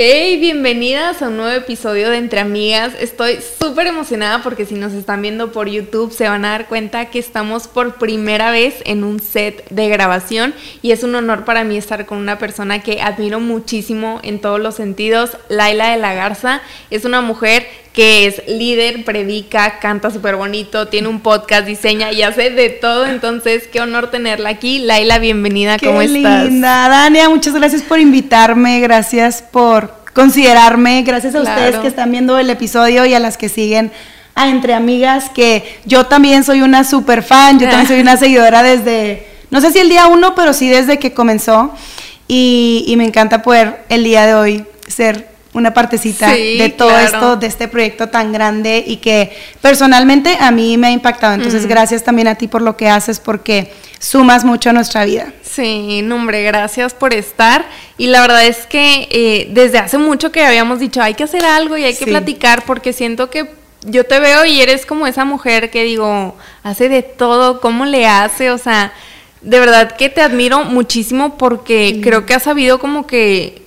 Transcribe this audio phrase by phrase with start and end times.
[0.00, 2.92] Hey, bienvenidas a un nuevo episodio de Entre Amigas.
[3.00, 7.06] Estoy súper emocionada porque si nos están viendo por YouTube se van a dar cuenta
[7.06, 11.64] que estamos por primera vez en un set de grabación y es un honor para
[11.64, 15.36] mí estar con una persona que admiro muchísimo en todos los sentidos.
[15.48, 17.66] Laila de la Garza es una mujer
[17.98, 23.04] que es líder, predica, canta súper bonito, tiene un podcast, diseña y hace de todo.
[23.06, 24.78] Entonces, qué honor tenerla aquí.
[24.78, 26.44] Laila, bienvenida, ¿cómo estás?
[26.44, 32.38] linda, Dania, muchas gracias por invitarme, gracias por considerarme, gracias a ustedes que están viendo
[32.38, 33.90] el episodio y a las que siguen
[34.36, 38.62] a Entre Amigas, que yo también soy una super fan, yo también soy una seguidora
[38.62, 41.74] desde, no sé si el día uno, pero sí desde que comenzó.
[42.28, 47.36] Y, y me encanta poder el día de hoy ser una partecita de todo esto,
[47.36, 51.34] de este proyecto tan grande y que personalmente a mí me ha impactado.
[51.34, 55.32] Entonces, gracias también a ti por lo que haces porque sumas mucho a nuestra vida.
[55.42, 57.66] Sí, nombre, gracias por estar.
[57.96, 61.44] Y la verdad es que eh, desde hace mucho que habíamos dicho, hay que hacer
[61.44, 63.50] algo y hay que platicar porque siento que
[63.84, 68.06] yo te veo y eres como esa mujer que digo, hace de todo, ¿cómo le
[68.06, 68.50] hace?
[68.50, 68.92] O sea,
[69.40, 73.62] de verdad que te admiro muchísimo porque creo que has sabido como que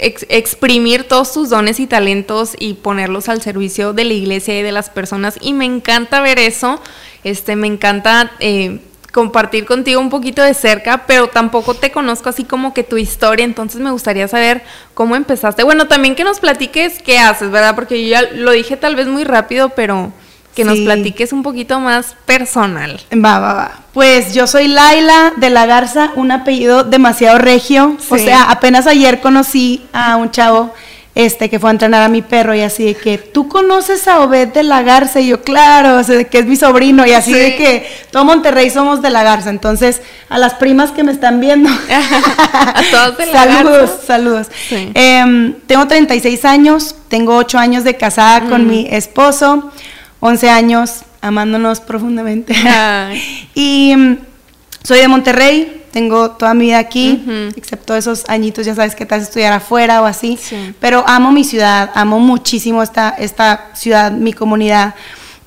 [0.00, 4.72] exprimir todos tus dones y talentos y ponerlos al servicio de la iglesia y de
[4.72, 5.36] las personas.
[5.40, 6.80] Y me encanta ver eso.
[7.22, 8.80] Este, me encanta eh,
[9.12, 13.44] compartir contigo un poquito de cerca, pero tampoco te conozco así como que tu historia,
[13.44, 14.62] entonces me gustaría saber
[14.94, 15.64] cómo empezaste.
[15.64, 17.74] Bueno, también que nos platiques qué haces, ¿verdad?
[17.74, 20.12] Porque yo ya lo dije tal vez muy rápido, pero
[20.54, 23.00] que nos platiques un poquito más personal.
[23.12, 23.72] Va, va, va.
[23.92, 27.96] Pues yo soy Laila de la Garza, un apellido demasiado regio.
[28.08, 30.72] O sea, apenas ayer conocí a un chavo
[31.14, 34.20] este que fue a entrenar a mi perro y así de que tú conoces a
[34.20, 37.32] Obed de la Garza y yo claro, o sea, que es mi sobrino y así
[37.32, 39.50] de que todo Monterrey somos de la Garza.
[39.50, 44.46] Entonces, a las primas que me están viendo, a todos de la saludos, saludos.
[44.70, 49.70] Em, tengo 36 años, tengo 8 años de casada con mi esposo.
[50.20, 52.54] 11 años amándonos profundamente.
[53.54, 54.18] y mm,
[54.82, 57.24] soy de Monterrey, tengo toda mi vida aquí,
[57.56, 60.38] excepto esos añitos, ya sabes que te vas a estudiar afuera o así.
[60.78, 64.94] Pero amo mi ciudad, amo muchísimo esta, esta ciudad, mi comunidad.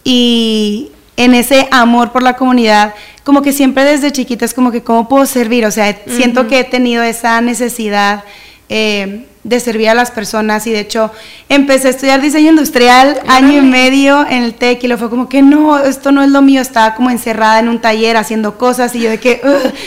[0.03, 4.83] Y en ese amor por la comunidad, como que siempre desde chiquita es como que
[4.83, 8.23] cómo puedo servir, o sea, siento que he tenido esa necesidad.
[8.67, 11.11] Eh, de servir a las personas y de hecho
[11.49, 15.27] empecé a estudiar diseño industrial año y medio en el TEC y lo fue como
[15.27, 18.95] que no, esto no es lo mío, estaba como encerrada en un taller haciendo cosas
[18.95, 19.41] y yo de que...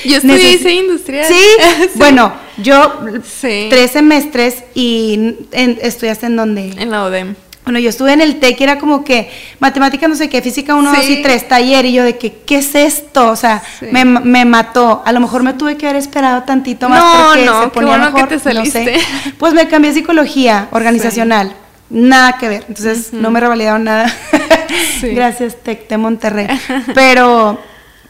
[0.04, 1.26] yo estudié diseño industrial.
[1.26, 1.40] ¿Sí?
[1.94, 3.00] bueno, yo
[3.40, 6.74] tres semestres y estudiaste en dónde?
[6.78, 7.34] En la ODEM.
[7.66, 9.28] Bueno, yo estuve en el TEC y era como que
[9.58, 12.58] matemática no sé qué, física 1, 2 y 3, taller, y yo de que, ¿qué
[12.58, 13.28] es esto?
[13.28, 13.60] O sea,
[13.90, 15.02] me, me, mató.
[15.04, 17.98] A lo mejor me tuve que haber esperado tantito más no, porque no, se ponía
[17.98, 19.00] mejor, que te saliste.
[19.38, 21.54] Pues me cambié a psicología organizacional.
[21.90, 22.64] Nada que ver.
[22.68, 24.14] Entonces, no me revalidaron nada.
[25.02, 26.46] Gracias, TEC de Monterrey.
[26.94, 27.58] Pero,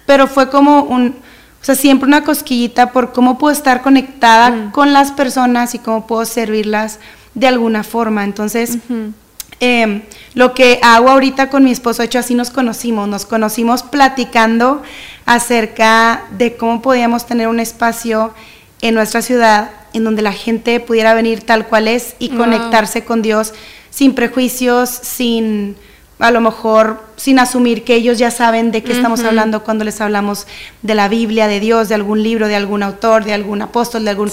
[0.04, 1.16] pero fue como un,
[1.62, 6.06] o sea, siempre una cosquillita por cómo puedo estar conectada con las personas y cómo
[6.06, 7.00] puedo servirlas
[7.34, 8.22] de alguna forma.
[8.22, 8.78] Entonces,
[9.60, 10.02] Em,
[10.34, 14.82] lo que hago ahorita con mi esposo, de hecho así nos conocimos, nos conocimos platicando
[15.24, 18.34] acerca de cómo podíamos tener un espacio
[18.82, 23.22] en nuestra ciudad en donde la gente pudiera venir tal cual es y conectarse con
[23.22, 23.54] Dios
[23.88, 25.76] sin prejuicios, sin
[26.18, 30.00] a lo mejor sin asumir que ellos ya saben de qué estamos hablando cuando les
[30.00, 30.46] hablamos
[30.82, 34.10] de la Biblia, de Dios, de algún libro, de algún autor, de algún apóstol, de
[34.10, 34.30] algún...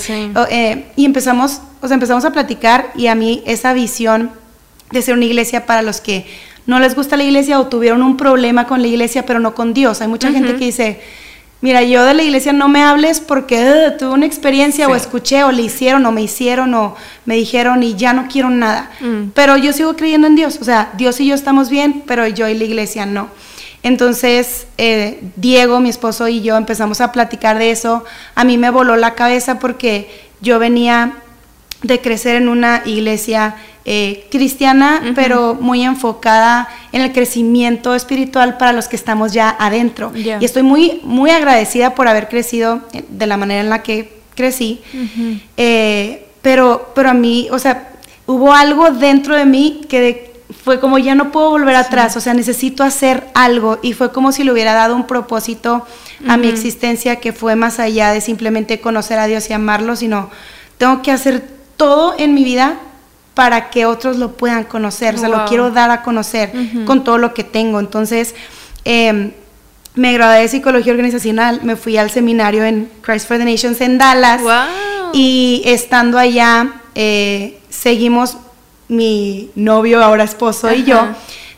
[0.50, 4.32] Eh, y empezamos, o sea, empezamos a platicar y a mí esa visión
[4.94, 6.26] de ser una iglesia para los que
[6.66, 9.74] no les gusta la iglesia o tuvieron un problema con la iglesia, pero no con
[9.74, 10.02] Dios.
[10.02, 11.02] Hay mucha gente que dice,
[11.59, 15.51] mira, yo de la iglesia no me hables porque tuve una experiencia o escuché o
[15.51, 16.95] le hicieron o me hicieron o
[17.25, 18.92] me dijeron y ya no quiero nada.
[19.01, 19.31] Mm.
[19.34, 20.57] Pero yo sigo creyendo en Dios.
[20.62, 23.28] O sea, Dios y yo estamos bien, pero yo y la iglesia no.
[23.81, 28.06] Entonces, eh, Diego, mi esposo y yo empezamos a platicar de eso.
[28.36, 30.10] A mí me voló la cabeza porque
[30.40, 31.16] yo venía
[31.81, 38.71] de crecer en una iglesia eh, cristiana, pero muy enfocada en el crecimiento espiritual para
[38.71, 40.13] los que estamos ya adentro.
[40.15, 44.81] Y estoy muy, muy agradecida por haber crecido de la manera en la que crecí.
[45.57, 47.89] Eh, pero, pero a mí, o sea,
[48.25, 50.31] hubo algo dentro de mí que
[50.63, 53.80] fue como ya no puedo volver atrás, o sea, necesito hacer algo.
[53.81, 55.85] Y fue como si le hubiera dado un propósito
[56.25, 60.30] a mi existencia que fue más allá de simplemente conocer a Dios y amarlo, sino
[60.77, 61.45] tengo que hacer
[61.75, 62.77] todo en mi vida
[63.33, 66.51] para que otros lo puedan conocer, o sea, lo quiero dar a conocer
[66.85, 67.80] con todo lo que tengo.
[67.80, 68.35] Entonces,
[68.85, 69.31] em,
[69.95, 73.97] me gradué de psicología organizacional, me fui al seminario en Christ for the Nations en
[73.97, 74.41] Dallas
[75.13, 78.38] y estando allá eh, seguimos
[78.88, 81.07] mi novio, ahora esposo y yo,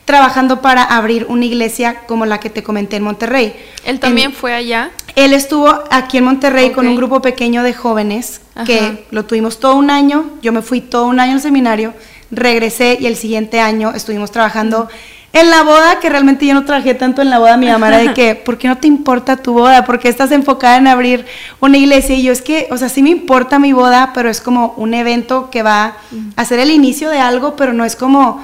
[0.06, 3.54] trabajando para abrir una iglesia como la que te comenté en Monterrey.
[3.84, 4.92] ¿Él también fue allá?
[5.16, 9.74] Él estuvo aquí en Monterrey con un grupo pequeño de jóvenes que lo tuvimos todo
[9.74, 11.92] un año, yo me fui todo un año al seminario,
[12.30, 14.88] regresé y el siguiente año estuvimos trabajando
[15.32, 17.98] en la boda, que realmente yo no trabajé tanto en la boda, mi mamá era
[17.98, 19.84] de que, ¿por qué no te importa tu boda?
[19.84, 21.26] ¿Por qué estás enfocada en abrir
[21.60, 22.14] una iglesia?
[22.14, 24.94] Y yo es que, o sea, sí me importa mi boda, pero es como un
[24.94, 25.96] evento que va
[26.36, 28.40] a ser el inicio de algo, pero no es como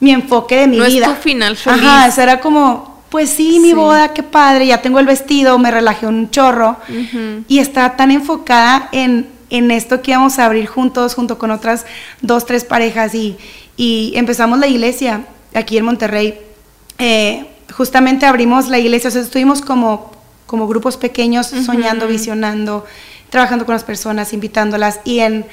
[0.00, 1.06] mi enfoque de mi vida.
[1.06, 1.82] No es tu final feliz.
[1.82, 5.70] Ajá, eso era como, pues sí, mi boda, qué padre, ya tengo el vestido, me
[5.70, 6.76] relajé un chorro.
[7.46, 11.86] Y estaba tan enfocada en, en esto que íbamos a abrir juntos, junto con otras
[12.22, 13.36] dos, tres parejas, y,
[13.76, 15.22] y empezamos la iglesia
[15.54, 16.38] aquí en Monterrey,
[16.98, 20.12] eh, justamente abrimos la iglesia, o sea, estuvimos como,
[20.46, 22.84] como grupos pequeños, soñando, visionando,
[23.30, 25.46] trabajando con las personas, invitándolas, y en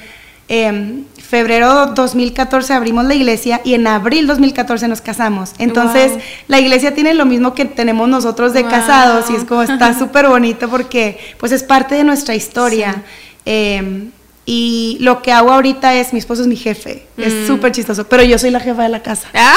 [0.50, 5.52] eh, febrero 2014 abrimos la iglesia y en abril 2014 nos casamos.
[5.58, 6.14] Entonces,
[6.48, 10.28] la iglesia tiene lo mismo que tenemos nosotros de casados y es como está súper
[10.28, 13.04] bonito porque pues es parte de nuestra historia.
[13.44, 14.12] Em,
[14.46, 17.48] y lo que hago ahorita es, mi esposo es mi jefe, es mm.
[17.48, 19.28] súper chistoso, pero yo soy la jefa de la casa.
[19.34, 19.54] Ah.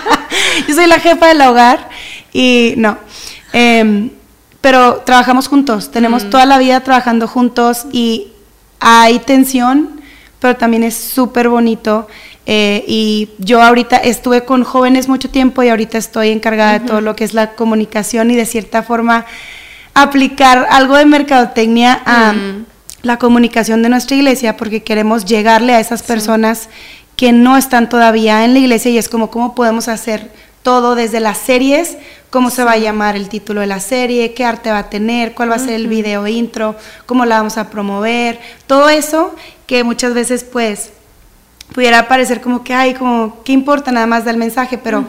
[0.68, 1.88] yo soy la jefa del hogar
[2.32, 2.98] y no.
[3.52, 4.10] Em,
[4.60, 6.30] pero trabajamos juntos, tenemos mm.
[6.30, 8.32] toda la vida trabajando juntos y
[8.86, 10.00] hay tensión,
[10.40, 12.06] pero también es súper bonito.
[12.44, 17.00] Eh, y yo ahorita estuve con jóvenes mucho tiempo y ahorita estoy encargada de todo
[17.00, 19.24] lo que es la comunicación y de cierta forma
[19.94, 22.34] aplicar algo de mercadotecnia a...
[23.02, 26.70] La comunicación de nuestra iglesia porque queremos llegarle a esas personas
[27.16, 30.30] que no están todavía en la iglesia y es como cómo podemos hacer
[30.62, 31.98] todo desde las series,
[32.34, 35.34] cómo se va a llamar el título de la serie, qué arte va a tener,
[35.34, 36.74] cuál va a ser el video intro,
[37.06, 39.36] cómo la vamos a promover, todo eso
[39.68, 40.90] que muchas veces pues
[41.72, 45.04] pudiera parecer como que hay como qué importa nada más del mensaje, pero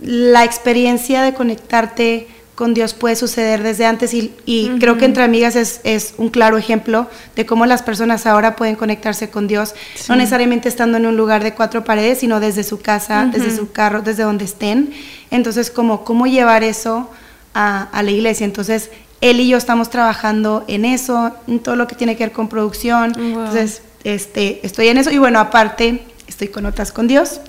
[0.00, 2.26] la experiencia de conectarte
[2.60, 4.32] con Dios puede suceder desde antes y,
[4.78, 9.30] creo que entre amigas es, un claro ejemplo de cómo las personas ahora pueden conectarse
[9.30, 9.74] con Dios,
[10.10, 13.72] no necesariamente estando en un lugar de cuatro paredes, sino desde su casa, desde su
[13.72, 14.92] carro, desde donde estén.
[15.30, 17.08] Entonces, como, ¿cómo llevar eso
[17.54, 18.44] a, la iglesia?
[18.44, 18.90] Entonces,
[19.22, 22.50] él y yo estamos trabajando en eso, en todo lo que tiene que ver con
[22.50, 23.14] producción.
[23.16, 25.10] Entonces, este, estoy en eso.
[25.10, 27.40] Y bueno, aparte, estoy con Notas con Dios.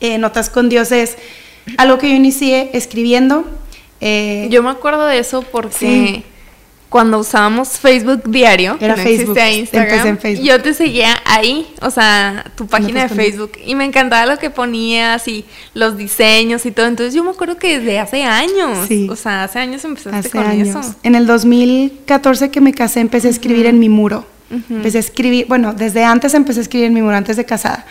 [0.00, 1.18] Eh, Notas con Dios es
[1.76, 3.44] algo que yo inicié escribiendo
[4.06, 6.22] eh, yo me acuerdo de eso porque
[6.90, 13.04] cuando usábamos Facebook diario, Era Facebook, Instagram, yo te seguía ahí, o sea, tu página
[13.04, 16.86] de Facebook, y me encantaba lo que ponías y los diseños y todo.
[16.86, 20.82] Entonces yo me acuerdo que desde hace años, o sea, hace años empezaste con eso.
[21.02, 24.26] En el 2014 que me casé empecé a escribir en mi muro.
[24.68, 27.86] Empecé a escribir, bueno, desde antes empecé a escribir en mi muro, antes de casada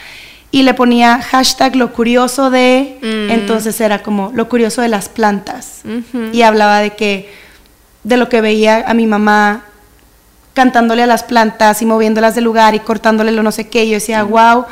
[0.54, 3.32] y le ponía hashtag lo curioso de, mm.
[3.32, 5.82] entonces era como lo curioso de las plantas.
[6.32, 7.34] Y hablaba de que,
[8.04, 9.64] de lo que veía a mi mamá
[10.54, 13.86] cantándole a las plantas y moviéndolas del lugar y cortándole lo no sé qué.
[13.86, 14.66] Y yo decía, wow,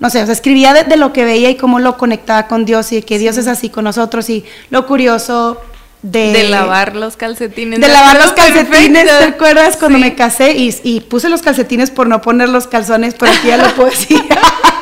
[0.00, 2.90] no sé, o sea, escribía de, lo que veía y cómo lo conectaba con Dios
[2.92, 5.60] y de que Dios es así con nosotros y lo curioso
[6.00, 7.78] de, de, lavar los calcetines.
[7.78, 12.06] De lavar los calcetines, ¿te acuerdas cuando me casé y, y, puse los calcetines por
[12.06, 14.18] no poner los calzones, pero aquí ya lo puedo decir.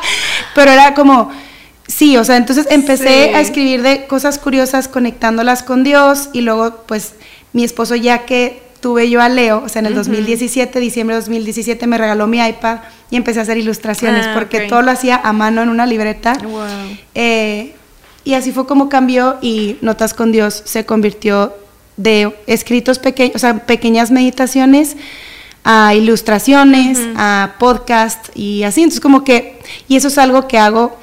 [0.55, 1.29] Pero era como,
[1.85, 6.83] sí, o sea, entonces empecé a escribir de cosas curiosas conectándolas con Dios y luego
[6.87, 7.13] pues
[7.53, 11.21] mi esposo ya que tuve yo a Leo, o sea, en el 2017, diciembre de
[11.21, 15.19] 2017 me regaló mi iPad y empecé a hacer ilustraciones ah, porque todo lo hacía
[15.23, 16.37] a mano en una libreta.
[17.13, 17.73] Eh,
[18.23, 21.53] y así fue como cambió y Notas con Dios se convirtió
[21.97, 24.95] de escritos pequeños, o sea, pequeñas meditaciones
[25.65, 28.83] a ilustraciones, a podcast y así.
[28.83, 30.95] Entonces como que, y eso es algo que hago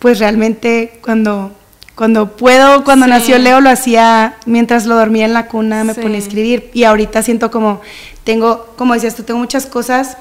[0.00, 1.52] pues realmente cuando,
[1.94, 6.16] cuando puedo, cuando nació Leo lo hacía mientras lo dormía en la cuna, me ponía
[6.16, 6.68] a escribir.
[6.74, 7.80] Y ahorita siento como,
[8.24, 10.16] tengo, como decías tú, tengo muchas cosas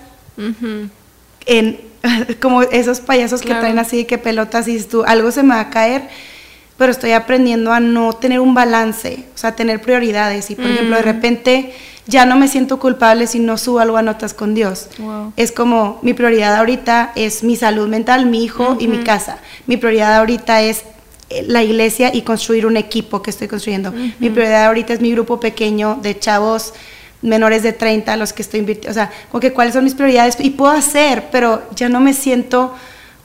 [1.47, 1.81] en,
[2.39, 5.69] como esos payasos que traen así que pelotas y tú, algo se me va a
[5.71, 6.07] caer
[6.77, 10.49] pero estoy aprendiendo a no tener un balance, o sea, tener prioridades.
[10.49, 11.73] Y por ejemplo, de repente
[12.07, 14.87] ya no me siento culpable si no subo algo a notas con Dios.
[15.35, 19.37] Es como mi prioridad ahorita es mi salud mental, mi hijo y mi casa.
[19.67, 20.83] Mi prioridad ahorita es
[21.29, 23.93] eh, la iglesia y construir un equipo que estoy construyendo.
[24.19, 26.73] Mi prioridad ahorita es mi grupo pequeño de chavos
[27.21, 28.91] menores de 30 a los que estoy invirtiendo.
[28.91, 32.13] O sea, como que cuáles son mis prioridades y puedo hacer, pero ya no me
[32.13, 32.73] siento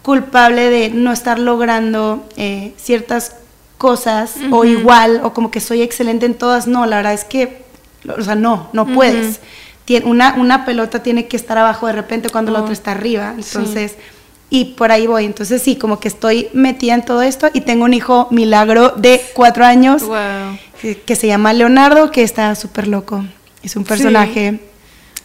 [0.02, 3.36] culpable de no estar logrando eh, ciertas
[3.78, 6.66] cosas o igual o como que soy excelente en todas.
[6.66, 7.65] No, la verdad es que
[8.08, 9.40] o sea, no, no puedes.
[9.84, 12.92] tiene, una, una pelota tiene que estar abajo de repente cuando la otra oh, está
[12.92, 13.34] arriba.
[13.36, 13.96] Entonces,
[14.50, 15.24] y por ahí voy.
[15.24, 19.20] Entonces sí, como que estoy metida en todo esto y tengo un hijo milagro de
[19.34, 20.02] cuatro años
[20.80, 23.24] que, se llama Leonardo, que está súper loco.
[23.62, 24.60] Es un personaje,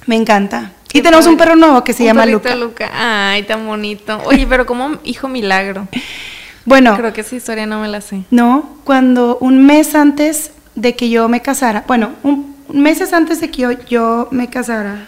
[0.07, 0.73] me encanta.
[0.93, 2.55] y tenemos un perro nuevo que se llama Luca.
[2.55, 2.89] Luca.
[2.93, 4.19] Ay, tan bonito.
[4.25, 5.87] Oye, pero como hijo milagro.
[6.63, 6.95] Bueno.
[6.95, 8.21] Creo que esa historia no me la sé.
[8.29, 13.49] No, cuando un mes antes de que yo me casara, bueno, un, meses antes de
[13.49, 15.07] que yo, me casara,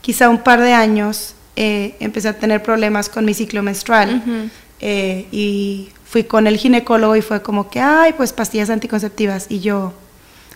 [0.00, 4.50] quizá un par de años, eh, empecé a tener problemas con mi ciclo menstrual.
[4.80, 9.46] Eh, y fui con el ginecólogo y fue como que, ay, pues pastillas anticonceptivas.
[9.48, 9.92] Y yo,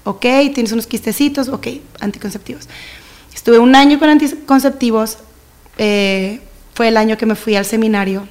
[0.04, 0.23] ok,
[0.54, 1.68] tienes unos quistecitos, ok,
[2.00, 2.68] anticonceptivos.
[3.35, 5.18] Estuve un año con anticonceptivos,
[5.78, 6.40] eh,
[6.75, 8.26] fue el año que me fui al seminario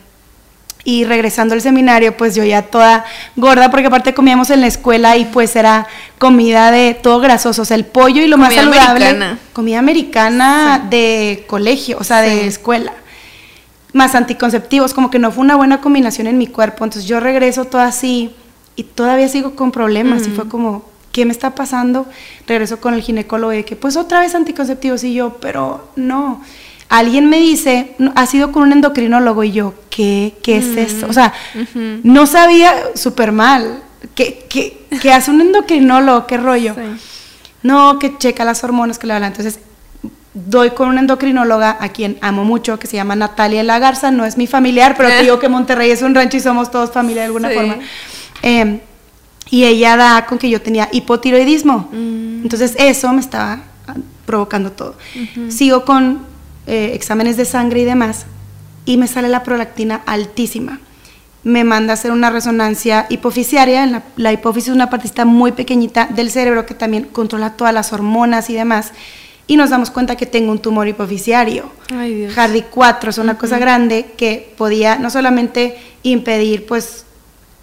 [0.87, 5.17] y regresando al seminario, pues yo ya toda gorda, porque aparte comíamos en la escuela
[5.17, 5.87] y pues era
[6.19, 9.35] comida de todo grasoso, o sea, el pollo y lo más saludable.
[9.51, 12.93] Comida americana de colegio, o sea, de escuela.
[13.93, 16.83] Más anticonceptivos, como que no fue una buena combinación en mi cuerpo.
[16.83, 18.35] Entonces yo regreso toda así
[18.75, 20.27] y todavía sigo con problemas.
[20.27, 22.05] Y fue como, ¿qué me está pasando?
[22.45, 25.03] Regreso con el ginecólogo y que, pues otra vez anticonceptivos.
[25.03, 26.41] Y yo, pero no
[26.89, 31.07] alguien me dice, ha sido con un endocrinólogo y yo, ¿qué, qué es eso?
[31.07, 31.33] O sea,
[32.03, 33.81] no sabía súper mal.
[34.13, 36.27] ¿Qué, qué, hace un endocrinólogo?
[36.27, 36.75] ¿Qué rollo?
[37.63, 39.27] No, que checa las hormonas, que le habla.
[39.27, 39.59] Entonces,
[40.33, 44.25] doy con una endocrinóloga a quien amo mucho, que se llama Natalia La Garza, no
[44.25, 47.27] es mi familiar, pero digo que Monterrey es un rancho y somos todos familia de
[47.27, 47.77] alguna forma.
[48.41, 48.79] Em,
[49.49, 51.89] y ella da con que yo tenía hipotiroidismo.
[51.91, 52.43] Mm.
[52.43, 53.61] Entonces, eso me estaba
[54.25, 54.95] provocando todo.
[55.49, 56.34] Sigo con
[56.67, 58.25] eh, exámenes de sangre y demás,
[58.85, 60.79] y me sale la prolactina altísima.
[61.43, 63.83] Me manda a hacer una resonancia hipofisiaria.
[63.83, 67.93] En la, hipófisis es una partita muy pequeñita del cerebro que también controla todas las
[67.93, 68.93] hormonas y demás.
[69.47, 71.69] Y nos damos cuenta que tengo un tumor hipofisiario.
[72.33, 77.04] Hardy 4 es una cosa grande que podía no solamente impedir pues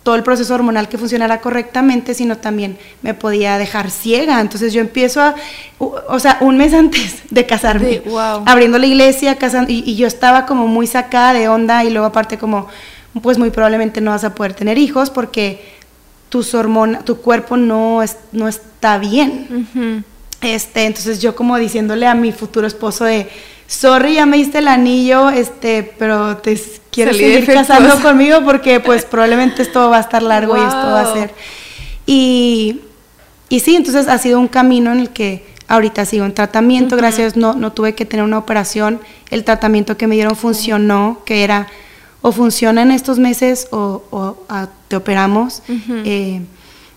[0.02, 4.40] todo el proceso hormonal que funcionara correctamente, sino también me podía dejar ciega.
[4.40, 5.35] Entonces yo empiezo a,
[5.78, 8.02] o sea, un mes antes de casarme,
[8.47, 12.38] abriendo la iglesia, casando, y, yo estaba como muy sacada de onda y luego aparte
[12.38, 12.68] como,
[13.23, 15.73] pues muy probablemente no vas a poder tener hijos porque
[16.28, 20.04] tus hormonas, tu cuerpo no, es, no está bien.
[20.40, 23.28] este, entonces yo como diciéndole a mi futuro esposo de,
[23.73, 26.61] sorry, ya me diste el anillo, este, pero te
[26.91, 31.00] quieres seguir casando conmigo porque pues probablemente esto va a estar largo y esto va
[31.00, 31.35] a ser.
[32.07, 32.81] Y,
[33.49, 37.37] y sí, entonces ha sido un camino en el que ahorita sigo en tratamiento, gracias
[37.37, 39.00] no, no tuve que tener una operación,
[39.31, 41.67] el tratamiento que me dieron funcionó, que era
[42.21, 44.37] o funciona en estos meses o, o
[44.88, 45.62] te operamos.
[46.05, 46.43] Eh,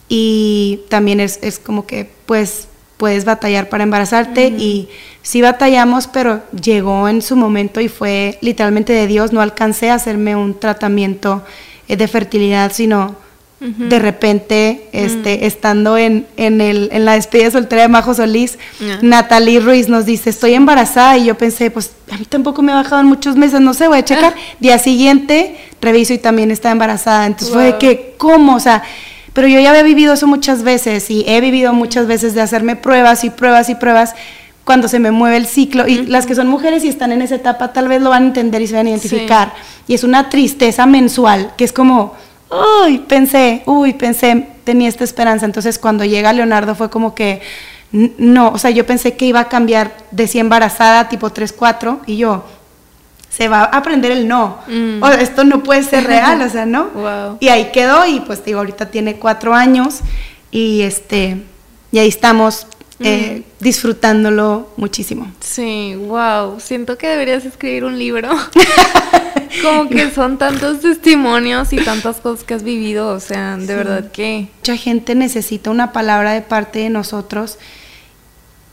[0.10, 4.89] y también es, es como que pues puedes batallar para embarazarte y
[5.21, 9.95] sí batallamos, pero llegó en su momento y fue literalmente de Dios, no alcancé a
[9.95, 11.43] hacerme un tratamiento
[11.87, 13.15] eh, de fertilidad, sino
[13.57, 15.43] de repente, este, mm.
[15.43, 18.59] estando en, en, el, en la despedida soltera de Majo Solís,
[19.01, 22.75] Natalie Ruiz nos dice, estoy embarazada y yo pensé, pues a mí tampoco me ha
[22.75, 24.35] bajado en muchos meses, no sé, voy a checar.
[24.59, 27.25] Día siguiente, reviso y también está embarazada.
[27.25, 28.55] Entonces fue de que, ¿cómo?
[28.55, 28.83] O sea,
[29.36, 32.77] pero yo ya había vivido eso muchas veces y he vivido muchas veces de hacerme
[32.77, 34.15] pruebas y pruebas y pruebas
[34.63, 35.89] cuando se me mueve el ciclo.
[35.89, 38.27] Y las que son mujeres y están en esa etapa tal vez lo van a
[38.27, 39.54] entender y se van a identificar.
[39.89, 42.13] Y es una tristeza mensual que es como,
[42.86, 45.46] uy, pensé, uy, pensé, tenía esta esperanza.
[45.46, 47.42] Entonces cuando llega Leonardo fue como que,
[47.92, 52.04] no, o sea, yo pensé que iba a cambiar de si embarazada tipo 3, 4
[52.06, 52.46] y yo,
[53.36, 54.60] se va a aprender el no.
[54.68, 55.04] Mm.
[55.04, 57.38] O esto no puede ser real, o sea, ¿no?
[57.39, 60.00] Y ahí quedó y pues digo, ahorita tiene cuatro años
[60.51, 61.42] y este,
[61.92, 62.68] y ahí estamos
[63.00, 63.63] eh, mm.
[63.63, 65.32] disfrutándolo muchísimo.
[65.42, 66.60] Sí, wow.
[66.60, 68.30] Siento que deberías escribir un libro.
[69.62, 74.12] Como que son tantos testimonios y tantas cosas que has vivido, o sea, de verdad
[74.12, 74.48] que...
[74.58, 77.58] Mucha gente necesita una palabra de parte de nosotros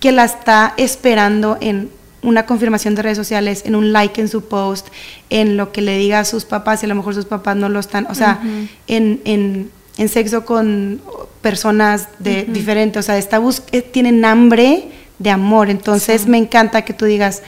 [0.00, 1.90] que la está esperando en
[2.22, 4.88] una confirmación de redes sociales, en un like en su post,
[5.28, 7.68] en lo que le diga a sus papás y a lo mejor sus papás no
[7.68, 8.40] lo están, o sea,
[8.86, 11.00] en, en, en, sexo con
[11.40, 13.40] personas de diferentes, o sea, esta
[13.72, 14.88] eh, tienen hambre
[15.18, 17.42] de amor, entonces me encanta que tú digas,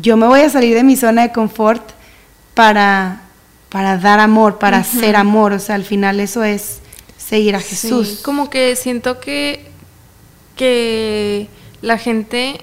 [0.00, 1.82] yo me voy a salir de mi zona de confort
[2.54, 3.22] para,
[3.68, 6.78] para dar amor, para hacer amor, o sea, al final eso es
[7.18, 8.20] seguir a Jesús.
[8.22, 9.66] como que siento que,
[10.56, 11.48] que
[11.82, 12.60] la gente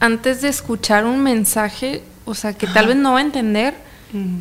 [0.00, 3.74] antes de escuchar un mensaje, o sea, que tal vez no va a entender,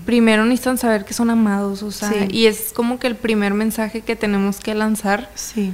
[0.05, 4.01] primero necesitan saber que son amados, o sea, y es como que el primer mensaje
[4.01, 5.31] que tenemos que lanzar.
[5.35, 5.73] Sí.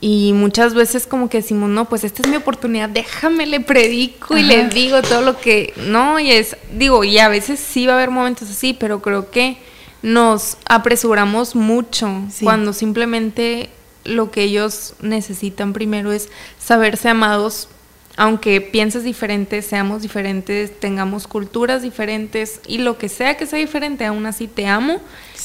[0.00, 4.36] Y muchas veces como que decimos, no, pues esta es mi oportunidad, déjame, le predico
[4.36, 7.92] y le digo todo lo que, no, y es, digo, y a veces sí va
[7.92, 9.58] a haber momentos así, pero creo que
[10.02, 12.10] nos apresuramos mucho
[12.42, 13.70] cuando simplemente
[14.04, 17.68] lo que ellos necesitan primero es saberse amados,
[18.16, 24.04] aunque pienses diferente, seamos diferentes, tengamos culturas diferentes y lo que sea que sea diferente,
[24.04, 25.00] aún así te amo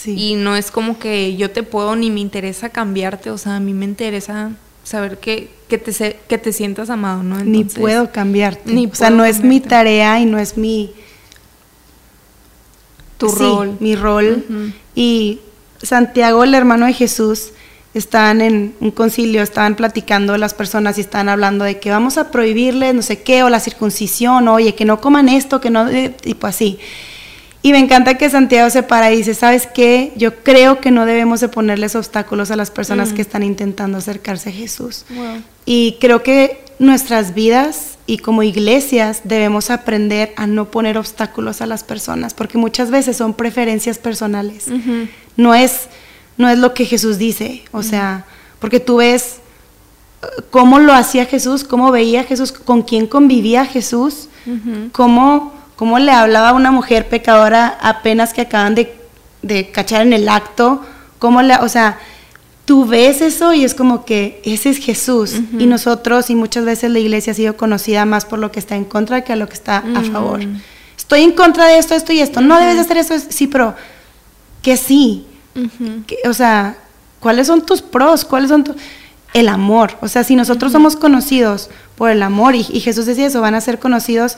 [0.06, 3.60] y no es como que yo te puedo ni me interesa cambiarte, o sea, a
[3.60, 4.52] mí me interesa
[4.84, 7.44] saber que, que, te, que te sientas amado, ¿no?
[7.44, 8.72] ni puedo cambiarte.
[8.72, 10.94] Ni o sea, no es mi tarea y no es mi...
[13.18, 13.78] Tu rol.
[13.80, 14.46] Mi rol.
[14.94, 15.40] Y
[15.82, 17.52] Santiago, el hermano de Jesús,
[18.00, 22.32] estaban en un concilio, estaban platicando las personas y estaban hablando de que vamos a
[22.32, 26.10] prohibirles no sé qué, o la circuncisión, oye, que no coman esto, que no, eh,
[26.10, 26.80] tipo así.
[27.62, 30.13] Y me encanta que Santiago se para y dice, ¿sabes qué?
[30.16, 33.22] Yo creo que no debemos de ponerles obstáculos a las personas que mm.
[33.22, 35.06] están intentando acercarse a Jesús.
[35.66, 41.66] Y creo que nuestras vidas y como iglesias debemos aprender a no poner obstáculos a
[41.66, 44.68] las personas, porque muchas veces son preferencias personales.
[45.36, 45.88] No es
[46.38, 48.25] no es lo que Jesús dice, o sea,
[48.60, 49.38] porque tú ves
[50.22, 54.29] eh, cómo lo hacía Jesús, cómo veía Jesús, con quién convivía Jesús,
[54.91, 60.27] cómo cómo le hablaba a una mujer pecadora apenas que acaban de, cachar en el
[60.27, 60.82] acto,
[61.20, 62.00] cómo le, o sea,
[62.65, 66.91] tú ves eso y es como que ese es Jesús y nosotros y muchas veces
[66.91, 69.48] la iglesia ha sido conocida más por lo que está en contra que a lo
[69.48, 70.41] que está a favor.
[70.98, 72.41] Estoy en contra de esto, esto y esto.
[72.41, 73.75] No debes hacer eso, sí, pero
[74.63, 75.27] que sí.
[76.28, 76.78] O sea,
[77.20, 78.26] ¿cuáles son tus pros?
[78.26, 78.64] ¿Cuáles son
[79.34, 79.98] el amor?
[80.02, 83.56] O sea, si nosotros somos conocidos por el amor y, y, Jesús decía eso, van
[83.56, 84.38] a ser conocidos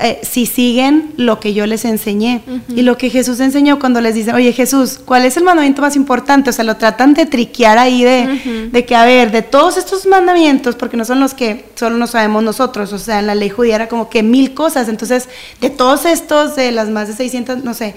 [0.00, 2.42] eh, si siguen lo que yo les enseñé.
[2.68, 5.94] Y lo que Jesús enseñó cuando les dice, oye Jesús, ¿cuál es el mandamiento más
[5.96, 6.50] importante?
[6.50, 10.06] O sea, lo tratan de triquear ahí de, de que, a ver, de todos estos
[10.06, 13.50] mandamientos, porque no son los que solo no sabemos nosotros, o sea, en la ley
[13.50, 15.28] judía era como que mil cosas, entonces,
[15.60, 17.94] de todos estos, de las más de 600, no sé,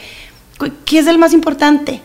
[0.85, 2.01] ¿qué es el más importante?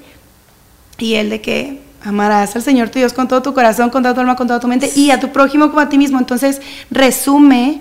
[1.01, 4.15] Y el de que amarás al Señor tu Dios con todo tu corazón, con toda
[4.15, 6.19] tu alma, con toda tu mente, y a tu prójimo como a ti mismo.
[6.19, 6.61] Entonces,
[6.91, 7.81] resume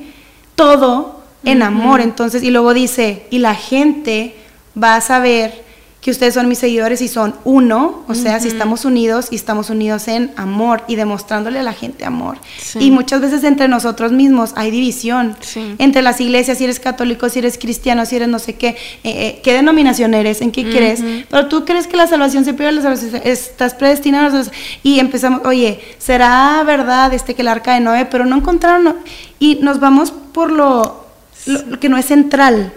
[0.55, 2.01] todo en amor.
[2.01, 4.35] Entonces, y luego dice, y la gente
[4.81, 5.68] va a saber
[6.01, 9.69] que ustedes son mis seguidores y son uno, o sea, si estamos unidos y estamos
[9.69, 12.37] unidos en amor y demostrándole a la gente amor.
[12.79, 15.35] Y muchas veces entre nosotros mismos hay división,
[15.77, 18.77] entre las iglesias, si eres católico, si eres cristiano, si eres no sé qué, eh,
[19.03, 22.73] eh, qué denominación eres, en qué crees, pero tú crees que la salvación se pierde,
[22.73, 24.41] la salvación, estás predestinado,
[24.83, 28.95] y empezamos, oye, ¿será verdad este que el arca de Noé, pero no encontraron,
[29.37, 31.08] y nos vamos por lo
[31.45, 32.73] lo, que no es central.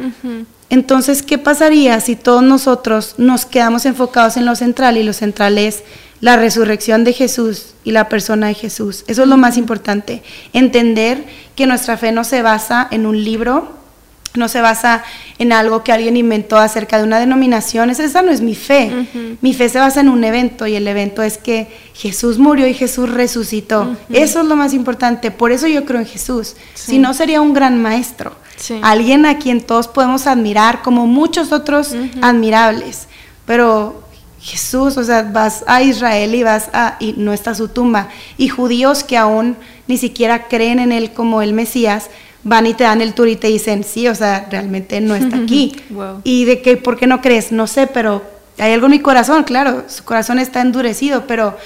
[0.71, 5.59] Entonces, ¿qué pasaría si todos nosotros nos quedamos enfocados en lo central y lo central
[5.59, 5.83] es
[6.21, 9.05] la resurrección de Jesús y la persona de Jesús?
[9.07, 10.23] Eso es lo más importante.
[10.53, 11.25] Entender
[11.57, 13.82] que nuestra fe no se basa en un libro,
[14.35, 15.03] no se basa
[15.39, 19.07] en algo que alguien inventó acerca de una denominación, esa no es mi fe.
[19.41, 22.75] Mi fe se basa en un evento y el evento es que Jesús murió y
[22.75, 23.97] Jesús resucitó.
[24.11, 26.57] Eso es lo más importante, por eso yo creo en Jesús.
[26.75, 28.35] Si no sería un gran maestro.
[28.83, 33.09] Alguien a quien todos podemos admirar, como muchos otros admirables.
[33.45, 34.03] Pero
[34.41, 38.09] Jesús, o sea, vas a Israel y vas a, y no está su tumba.
[38.39, 42.09] Y judíos que aún ni siquiera creen en él como el Mesías,
[42.45, 45.37] van y te dan el tour y te dicen, sí, o sea, realmente no está
[45.37, 45.77] aquí.
[46.25, 47.53] Y de que, ¿por qué no crees?
[47.53, 48.23] No sé, pero
[48.59, 51.57] hay algo en mi corazón, claro, su corazón está endurecido, pero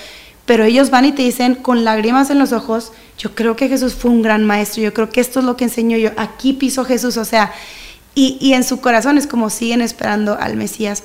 [0.46, 3.94] pero ellos van y te dicen con lágrimas en los ojos, yo creo que Jesús
[3.94, 6.84] fue un gran maestro, yo creo que esto es lo que enseñó yo, aquí piso
[6.84, 7.52] Jesús, o sea,
[8.18, 11.02] y, en su corazón es como siguen esperando al Mesías.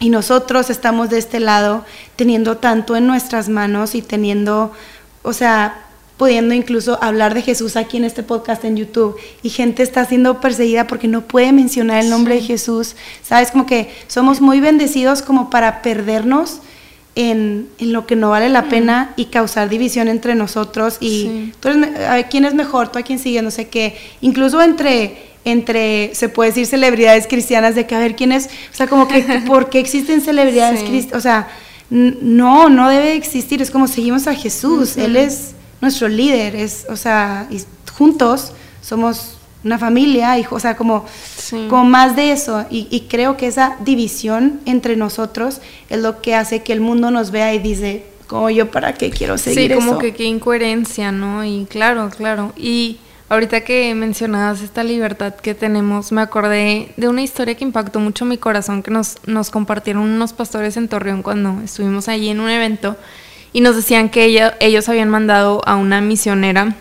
[0.00, 1.84] Y nosotros estamos de este lado
[2.16, 4.72] teniendo tanto en nuestras manos y teniendo,
[5.22, 5.85] o sea,
[6.16, 9.16] pudiendo incluso hablar de Jesús aquí en este podcast en YouTube.
[9.42, 12.96] Y gente está siendo perseguida porque no puede mencionar el nombre de Jesús.
[13.22, 16.60] Sabes, como que somos muy bendecidos como para perdernos
[17.14, 20.96] en, lo que no vale la pena y causar división entre nosotros.
[21.00, 25.34] Y tú eres, quién es mejor, tú a quién sigues, no sé qué, incluso entre
[25.46, 29.06] entre, se puede decir, celebridades cristianas, de que a ver quién es, o sea, como
[29.06, 31.16] que, ¿por qué existen celebridades cristianas?
[31.16, 31.48] O sea,
[31.88, 36.96] no, no debe existir, es como seguimos a Jesús, Él es nuestro líder, es, o
[36.96, 37.62] sea, y
[37.92, 39.36] juntos somos
[39.66, 41.04] una familia, y, o sea, como,
[41.84, 42.64] más de eso.
[42.70, 45.60] Y, creo que esa división entre nosotros
[45.90, 49.10] es lo que hace que el mundo nos vea y dice, como yo, ¿para qué
[49.10, 51.44] quiero seguir Sí, como que qué incoherencia, ¿no?
[51.44, 52.52] Y claro, claro.
[52.56, 57.98] Y ahorita que mencionabas esta libertad que tenemos, me acordé de una historia que impactó
[57.98, 62.40] mucho mi corazón, que nos, nos compartieron unos pastores en Torreón cuando estuvimos allí en
[62.40, 62.96] un evento
[63.56, 66.74] y nos decían que ellos habían mandado a una misionera,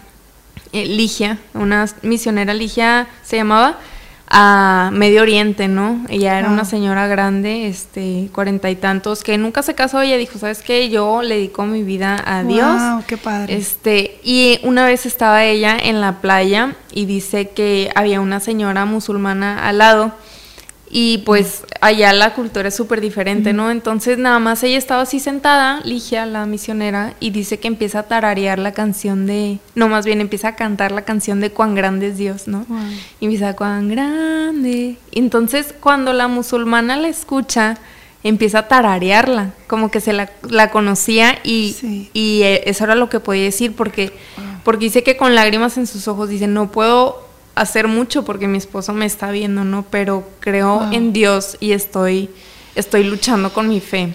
[0.74, 3.80] eh, Ligia, una misionera Ligia se llamaba,
[4.28, 6.04] a Medio Oriente, ¿no?
[6.10, 10.02] Ella era una señora grande, este, cuarenta y tantos, que nunca se casó.
[10.02, 10.90] Ella dijo, ¿sabes qué?
[10.90, 12.78] Yo le dedico mi vida a Dios.
[12.78, 13.56] Wow, qué padre.
[13.56, 18.84] Este, y una vez estaba ella en la playa y dice que había una señora
[18.84, 20.12] musulmana al lado
[20.98, 23.70] y pues allá la cultura es súper diferente, ¿no?
[23.70, 28.04] Entonces nada más ella estaba así sentada, Ligia, la misionera, y dice que empieza a
[28.04, 32.08] tararear la canción de, no más bien empieza a cantar la canción de cuán grande
[32.08, 32.66] es Dios, ¿no?
[33.20, 34.96] Y empieza cuán grande.
[35.12, 37.78] Entonces cuando la musulmana la escucha,
[38.24, 43.20] empieza a tararearla, como que se la, conocía y, y, eh, eso era lo que
[43.20, 44.14] podía decir porque,
[44.64, 47.25] porque dice que con lágrimas en sus ojos dice, no puedo
[47.56, 49.86] hacer mucho porque mi esposo me está viendo, ¿no?
[49.90, 52.30] Pero creo en Dios y estoy,
[52.76, 54.14] estoy luchando con mi fe.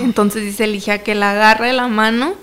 [0.00, 2.34] Entonces dice Ligia que la agarre la mano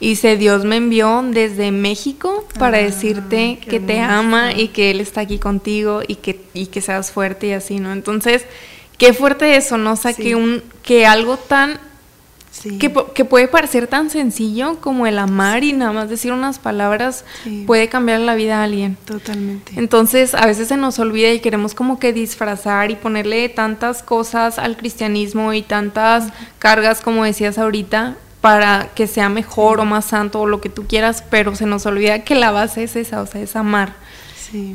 [0.00, 4.90] y dice, Dios me envió desde México para ah, decirte que te ama y que
[4.90, 7.92] Él está aquí contigo y que, y que seas fuerte y así, ¿no?
[7.92, 8.44] Entonces,
[8.98, 9.92] qué fuerte eso, ¿no?
[9.92, 11.78] O sea, que, un, que algo tan
[12.78, 17.24] que, puede parecer tan sencillo como el amar y nada más decir unas palabras
[17.66, 18.96] puede cambiar la vida a alguien.
[19.04, 19.72] Totalmente.
[19.76, 24.58] Entonces a veces se nos olvida y queremos como que disfrazar y ponerle tantas cosas
[24.58, 30.40] al cristianismo y tantas cargas como decías ahorita para que sea mejor o más santo
[30.40, 33.26] o lo que tú quieras, pero se nos olvida que la base es esa, o
[33.26, 33.94] sea, es amar.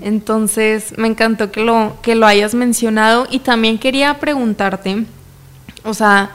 [0.01, 5.05] Entonces me encantó que lo, que lo hayas mencionado y también quería preguntarte,
[5.83, 6.31] o sea,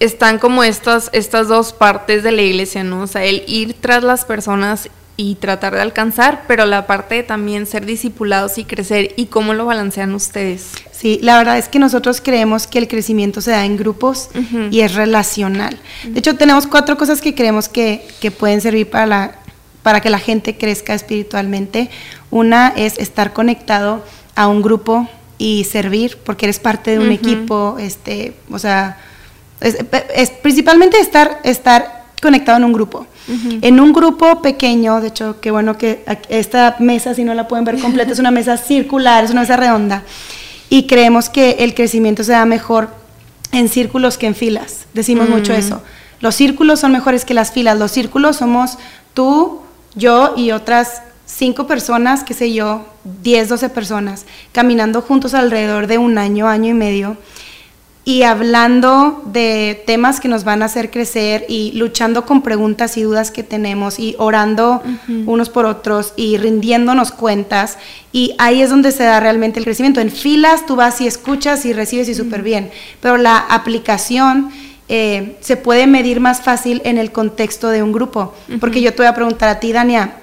[0.00, 3.02] están como estas, estas dos partes de la iglesia, ¿no?
[3.02, 7.22] O sea, el ir tras las personas y tratar de alcanzar, pero la parte de
[7.22, 10.70] también ser discipulados y crecer, ¿y cómo lo balancean ustedes?
[10.92, 14.30] Sí, la verdad es que nosotros creemos que el crecimiento se da en grupos
[14.70, 15.78] y es relacional.
[16.04, 19.34] De hecho, tenemos cuatro cosas que creemos que, que pueden servir para, la,
[19.82, 21.90] para que la gente crezca espiritualmente.
[22.30, 24.02] Una es estar conectado
[24.34, 28.98] a un grupo y servir, porque eres parte de un equipo, este, o sea,
[29.60, 33.06] es, principalmente estar, estar conectado en un grupo.
[33.62, 37.64] En un grupo pequeño, de hecho, qué bueno que esta mesa, si no la pueden
[37.64, 40.02] ver completa, es una mesa circular, es una mesa redonda.
[40.68, 42.88] Y creemos que el crecimiento se da mejor
[43.52, 44.86] en círculos que en filas.
[44.94, 45.80] Decimos mucho eso.
[46.20, 47.78] Los círculos son mejores que las filas.
[47.78, 48.78] Los círculos somos
[49.14, 49.60] tú,
[49.94, 52.84] yo y otras cinco personas, qué sé yo,
[53.22, 57.16] 10, 12 personas, caminando juntos alrededor de un año, año y medio
[58.04, 63.02] y hablando de temas que nos van a hacer crecer y luchando con preguntas y
[63.02, 64.82] dudas que tenemos y orando
[65.26, 67.76] unos por otros y rindiéndonos cuentas.
[68.12, 70.00] Y ahí es donde se da realmente el crecimiento.
[70.00, 74.50] En filas tú vas y escuchas y recibes y súper bien, pero la aplicación...
[74.92, 78.34] Eh, se puede medir más fácil en el contexto de un grupo.
[78.58, 80.14] Porque yo te voy a preguntar a ti, Dania,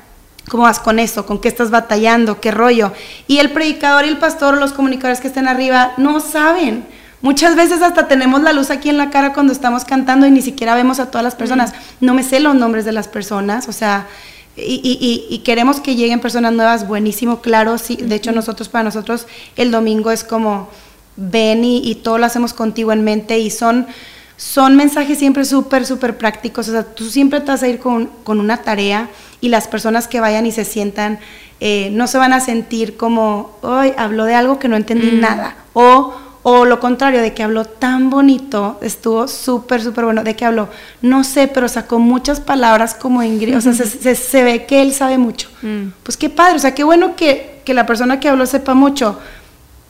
[0.49, 1.25] ¿cómo vas con eso?
[1.25, 2.41] ¿Con qué estás batallando?
[2.41, 2.91] ¿Qué rollo?
[3.27, 6.83] Y el predicador y el pastor, los comunicadores que estén arriba, no saben.
[7.21, 10.41] Muchas veces hasta tenemos la luz aquí en la cara cuando estamos cantando y ni
[10.41, 11.73] siquiera vemos a todas las personas.
[11.99, 14.07] No me sé los nombres de las personas, o sea,
[14.55, 17.95] y, queremos que lleguen personas nuevas, buenísimo, claro, sí.
[17.97, 20.69] De hecho, nosotros, para nosotros, el domingo es como,
[21.15, 23.87] ven y, todo lo hacemos contigo en mente y son,
[24.35, 26.67] son mensajes siempre súper, súper prácticos.
[26.69, 29.09] O sea, tú siempre te vas a ir con, una tarea
[29.41, 31.19] y las personas que vayan y se sientan,
[31.59, 35.19] eh, no se van a sentir como, hoy habló de algo que no entendí mm.
[35.19, 35.55] nada.
[35.73, 40.23] O o lo contrario, de que habló tan bonito, estuvo súper, súper bueno.
[40.23, 40.69] De que habló,
[41.01, 43.65] no sé, pero sacó muchas palabras como inglés.
[43.65, 45.49] O sea, se, ve que él sabe mucho.
[45.61, 45.87] Mm.
[46.03, 49.19] Pues qué padre, o sea, qué bueno que, que la persona que habló sepa mucho.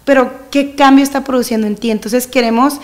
[0.04, 1.92] Pero qué cambio está produciendo en ti.
[1.92, 2.80] Entonces queremos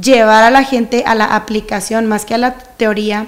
[0.00, 3.26] llevar a la gente a la aplicación más que a la teoría.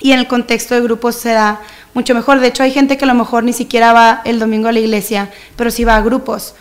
[0.00, 1.60] Y en el contexto de grupos se da
[1.92, 2.40] mucho mejor.
[2.40, 4.80] De hecho, hay gente que a lo mejor ni siquiera va el domingo a la
[4.80, 6.54] iglesia, pero sí va a grupos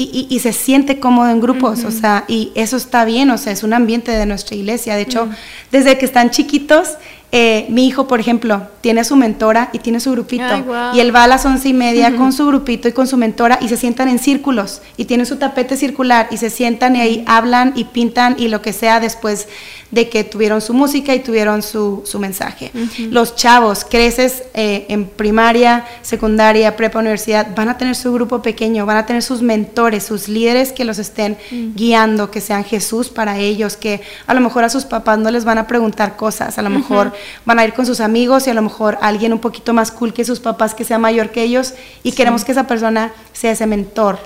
[0.00, 3.64] y, se siente cómodo en grupos, o sea, y eso está bien, o sea, es
[3.64, 4.94] un ambiente de nuestra iglesia.
[4.94, 5.28] De hecho,
[5.72, 6.90] desde que están chiquitos,
[7.32, 10.64] eh, mi hijo, por ejemplo, tiene su mentora y tiene su grupito.
[10.94, 13.58] Y él va a las once y media con su grupito y con su mentora
[13.60, 17.24] y se sientan en círculos y tiene su tapete circular y se sientan y ahí
[17.26, 19.48] hablan y pintan y lo que sea después
[19.90, 22.70] de que tuvieron su música y tuvieron su, su mensaje.
[23.10, 28.84] Los chavos, creces eh, en primaria, secundaria, prepa, universidad, van a tener su grupo pequeño,
[28.84, 31.74] van a tener sus mentores, sus líderes que los estén mm.
[31.74, 35.44] guiando, que sean Jesús para ellos, que a lo mejor a sus papás no les
[35.44, 37.12] van a preguntar cosas, a lo mejor
[37.44, 40.12] van a ir con sus amigos y a lo mejor alguien un poquito más cool
[40.12, 43.66] que sus papás, que sea mayor que ellos, y queremos que esa persona sea ese
[43.66, 44.18] mentor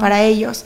[0.00, 0.64] para ellos.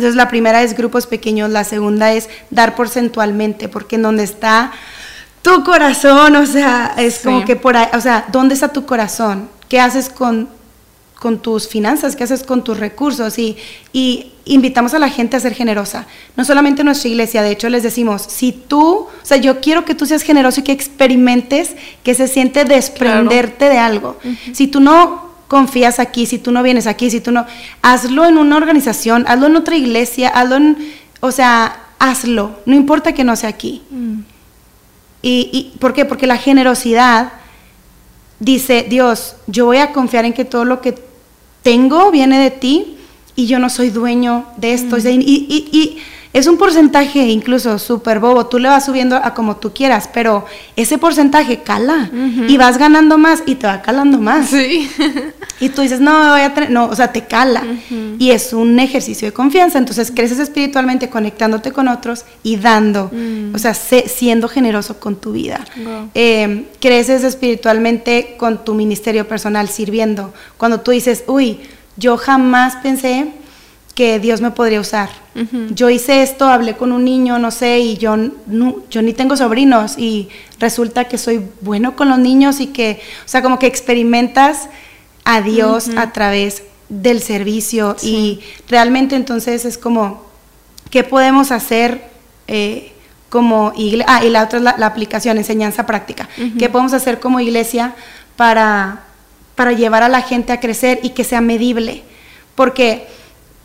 [0.00, 4.72] Entonces la primera es grupos pequeños, la segunda es dar porcentualmente, porque en donde está
[5.42, 9.50] tu corazón, o sea, es como que por ahí, o sea, ¿dónde está tu corazón?
[9.68, 10.48] ¿Qué haces con,
[11.18, 12.16] con tus finanzas?
[12.16, 13.38] ¿Qué haces con tus recursos?
[13.38, 13.58] Y,
[13.92, 16.06] y invitamos a la gente a ser generosa.
[16.34, 19.84] No solamente en nuestra iglesia, de hecho les decimos, si tú, o sea, yo quiero
[19.84, 24.16] que tú seas generoso y que experimentes que se siente desprenderte de algo.
[24.54, 27.44] Si tú no confías aquí, si tú no vienes aquí, si tú no,
[27.82, 33.14] hazlo en una organización, hazlo en otra iglesia, hazlo en, o sea, hazlo, no importa
[33.14, 33.82] que no sea aquí.
[33.90, 34.20] Mm.
[35.22, 36.04] Y, y, ¿Por qué?
[36.04, 37.32] Porque la generosidad
[38.38, 40.94] dice, Dios, yo voy a confiar en que todo lo que
[41.64, 42.98] tengo viene de ti
[43.34, 44.98] y yo no soy dueño de esto.
[44.98, 45.20] Mm.
[45.20, 45.98] y, y
[46.32, 50.46] es un porcentaje incluso súper bobo, tú le vas subiendo a como tú quieras, pero
[50.76, 52.08] ese porcentaje cala
[52.46, 54.48] y vas ganando más y te va calando más.
[54.50, 54.88] Sí.
[55.60, 57.64] y tú dices, no, me voy a tener, no, o sea, te cala.
[58.18, 63.54] Y es un ejercicio de confianza, entonces creces espiritualmente conectándote con otros y dando, mm.
[63.54, 65.64] o sea, siendo generoso con tu vida.
[66.14, 70.32] Eh, creces espiritualmente con tu ministerio personal, sirviendo.
[70.56, 71.60] Cuando tú dices, uy,
[71.96, 73.32] yo jamás pensé
[73.94, 75.10] que Dios me podría usar.
[75.70, 79.36] Yo hice esto, hablé con un niño, no sé, y yo, no, yo ni tengo
[79.36, 83.66] sobrinos y resulta que soy bueno con los niños y que, o sea, como que
[83.66, 84.68] experimentas
[85.24, 90.24] a Dios a través del servicio y realmente entonces es como,
[90.90, 92.10] ¿qué podemos hacer?
[92.48, 92.92] Eh,
[93.30, 96.28] como iglesia, ah, y la otra es la, aplicación, enseñanza práctica.
[96.58, 97.94] ¿Qué podemos hacer como iglesia
[98.36, 99.04] para,
[99.54, 102.02] para llevar a la gente a crecer y que sea medible?
[102.56, 103.06] Porque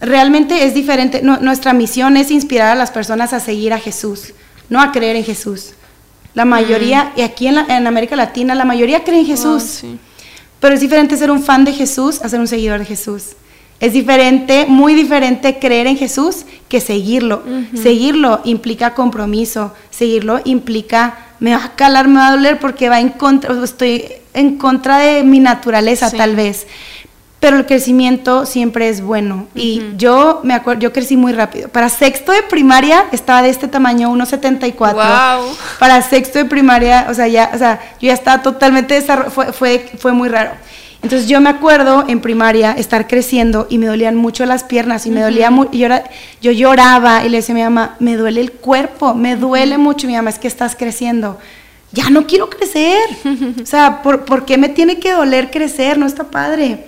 [0.01, 1.21] realmente es diferente.
[1.21, 4.33] nuestra misión es inspirar a las personas a seguir a Jesús,
[4.69, 5.73] no a creer en Jesús.
[6.33, 9.83] La mayoría, y aquí en, América Latina, la mayoría cree en Jesús.
[10.59, 13.35] Pero es diferente ser un fan de Jesús a ser un seguidor de Jesús.
[13.79, 17.43] Es diferente, muy diferente creer en Jesús que seguirlo.
[17.73, 22.99] Seguirlo implica compromiso, seguirlo implica, me va a calar, me va a doler porque va
[22.99, 26.67] en contra, estoy en contra de mi naturaleza tal vez
[27.45, 29.45] pero el crecimiento siempre es bueno.
[29.53, 31.69] Y yo me acuerdo, yo crecí muy rápido.
[31.69, 34.93] Para sexto de primaria estaba de este tamaño, 1.74.
[34.93, 35.55] Wow.
[35.77, 39.91] Para sexto de primaria, o sea, ya, o sea, yo ya estaba totalmente fue, fue,
[39.99, 40.53] fue muy raro.
[41.03, 45.11] Entonces yo me acuerdo en primaria estar creciendo y me dolían mucho las piernas y
[45.11, 45.89] me dolía mucho, y yo,
[46.41, 50.07] yo lloraba y le decía a mi mamá, me duele el cuerpo, me duele mucho,
[50.07, 51.37] mi mamá, es que estás creciendo.
[51.91, 53.07] Ya no quiero crecer.
[53.61, 55.99] o sea, ¿por, ¿por qué me tiene que doler crecer?
[55.99, 56.85] No está padre.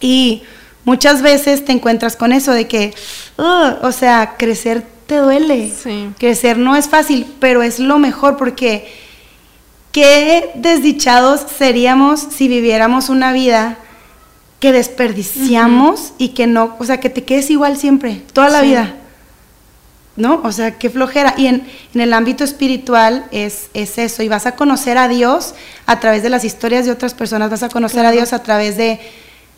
[0.00, 0.42] Y
[0.84, 2.94] muchas veces te encuentras con eso de que,
[3.36, 5.72] o sea, crecer te duele.
[6.18, 8.88] Crecer no es fácil, pero es lo mejor porque
[9.90, 13.78] qué desdichados seríamos si viviéramos una vida
[14.60, 18.94] que desperdiciamos y que no, o sea, que te quedes igual siempre, toda la vida.
[20.16, 20.42] ¿No?
[20.44, 21.34] O sea, qué flojera.
[21.36, 24.22] Y en, el ámbito espiritual es, es, eso.
[24.22, 25.54] Y vas a conocer a Dios
[25.86, 28.76] a través de las historias de otras personas, vas a conocer a Dios a través
[28.76, 29.00] de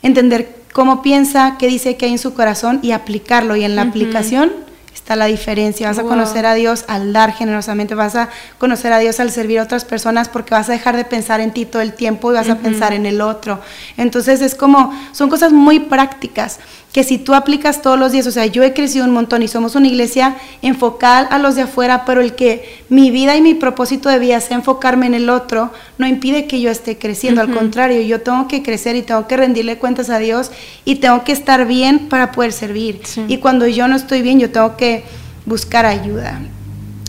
[0.02, 3.56] entender cómo piensa, qué dice que hay en su corazón y aplicarlo.
[3.56, 4.52] Y en la aplicación
[4.94, 5.88] está la diferencia.
[5.88, 9.58] Vas a conocer a Dios al dar generosamente, vas a conocer a Dios al servir
[9.58, 12.34] a otras personas porque vas a dejar de pensar en ti todo el tiempo y
[12.34, 13.60] vas a pensar en el otro.
[13.96, 16.58] Entonces es como, son cosas muy prácticas
[16.92, 19.48] que si tú aplicas todos los días, o sea, yo he crecido un montón y
[19.48, 23.54] somos una iglesia enfocada a los de afuera, pero el que mi vida y mi
[23.54, 27.52] propósito de vida sea enfocarme en el otro, no impide que yo esté creciendo, al
[27.52, 30.50] contrario, yo tengo que crecer y tengo que rendirle cuentas a Dios
[30.84, 33.00] y tengo que estar bien para poder servir.
[33.26, 35.04] Y cuando yo no estoy bien, yo tengo que
[35.46, 36.40] buscar ayuda.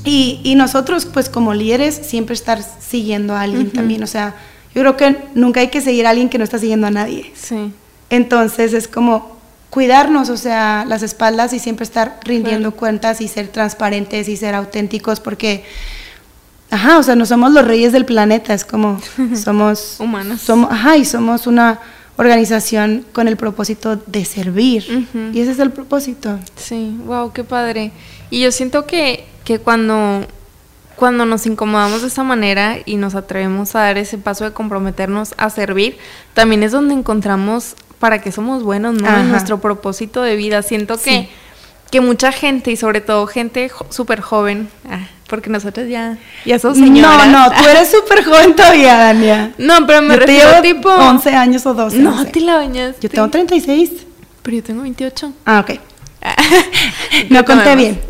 [0.06, 4.36] Y, y nosotros, pues como líderes, siempre estar siguiendo a alguien también, o sea,
[4.74, 7.32] yo creo que nunca hay que seguir a alguien que no está siguiendo a nadie.
[7.36, 7.72] Sí.
[8.10, 9.34] Entonces es como,
[9.74, 14.54] cuidarnos, o sea, las espaldas y siempre estar rindiendo cuentas y ser transparentes y ser
[14.54, 15.64] auténticos porque,
[16.70, 19.02] ajá, o sea, no somos los reyes del planeta, es como
[19.36, 20.42] somos humanos.
[20.42, 21.80] Somos, ajá, y somos una
[22.18, 25.08] organización con el propósito de servir.
[25.34, 26.38] Y ese es el propósito.
[26.56, 27.92] Sí, wow, qué padre.
[28.30, 30.28] Y yo siento que, que cuando,
[30.96, 35.34] cuando nos incomodamos de esa manera y nos atrevemos a dar ese paso de comprometernos
[35.38, 35.98] a servir,
[36.36, 39.18] también es donde encontramos para qué somos buenos, ¿no?
[39.18, 40.62] En nuestro propósito de vida.
[40.62, 41.30] Siento que,
[41.90, 46.80] que mucha gente, y sobre todo gente súper joven, ah, porque nosotros ya, ya somos
[46.80, 47.30] señoras.
[47.30, 49.54] No, no, tú eres súper joven todavía, Dania.
[49.58, 50.90] No, pero me refiero tipo...
[50.90, 52.00] 11 años o 12.
[52.00, 52.98] No, te la bañas.
[53.00, 53.92] Yo tengo 36.
[54.42, 55.32] Pero yo tengo 28.
[55.46, 55.80] Ah, ok.
[57.30, 58.02] no conté bien.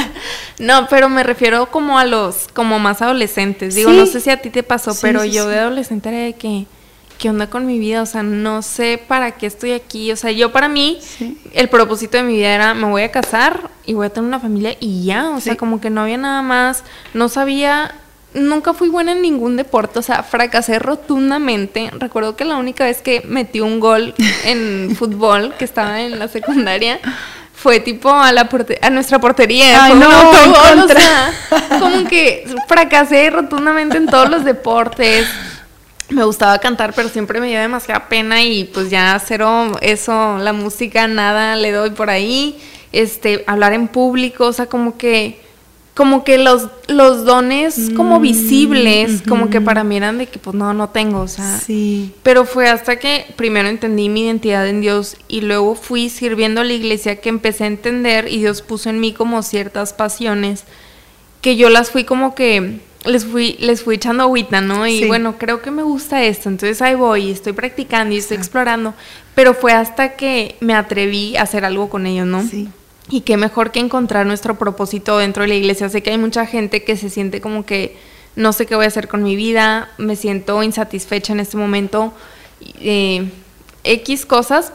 [0.58, 3.74] no, pero me refiero como a los, como más adolescentes.
[3.74, 6.64] Digo, no sé si a ti te pasó, pero yo de adolescente era de que
[7.24, 8.02] ¿qué onda con mi vida?
[8.02, 10.12] O sea, no sé para qué estoy aquí.
[10.12, 10.98] O sea, yo para mí,
[11.54, 14.40] el propósito de mi vida era, me voy a casar y voy a tener una
[14.40, 15.30] familia y ya.
[15.30, 16.84] O sea, como que no había nada más.
[17.14, 17.94] No sabía
[18.34, 21.90] nunca fui buena en ningún deporte, o sea, fracasé rotundamente.
[21.98, 24.12] Recuerdo que la única vez que metí un gol
[24.44, 27.00] en fútbol, que estaba en la secundaria,
[27.54, 28.50] fue tipo a la
[28.82, 29.82] a nuestra portería.
[29.82, 31.32] Ay, no, o sea,
[31.80, 35.26] como que fracasé rotundamente en todos los deportes.
[36.10, 40.52] Me gustaba cantar, pero siempre me dio demasiada pena y pues ya cero eso, la
[40.52, 42.58] música, nada le doy por ahí.
[42.92, 45.44] Este, hablar en público, o sea, como que
[45.94, 50.40] como que los, los dones como mm, visibles, como que para mí eran de que
[50.40, 51.60] pues no, no tengo, o sea.
[51.60, 52.12] Sí.
[52.24, 56.64] Pero fue hasta que primero entendí mi identidad en Dios y luego fui sirviendo a
[56.64, 60.64] la iglesia que empecé a entender y Dios puso en mí como ciertas pasiones
[61.40, 64.86] que yo las fui como que les fui les fui echando agüita, ¿no?
[64.86, 68.36] Y bueno, creo que me gusta esto, entonces ahí voy, y estoy practicando y estoy
[68.36, 68.94] explorando,
[69.34, 72.42] pero fue hasta que me atreví a hacer algo con ellos, ¿no?
[72.46, 72.68] Sí.
[73.10, 75.88] Y qué mejor que encontrar nuestro propósito dentro de la iglesia.
[75.90, 77.96] Sé que hay mucha gente que se siente como que
[78.36, 82.12] no sé qué voy a hacer con mi vida, me siento insatisfecha en este momento,
[82.80, 83.30] eh,
[83.84, 84.72] X cosas.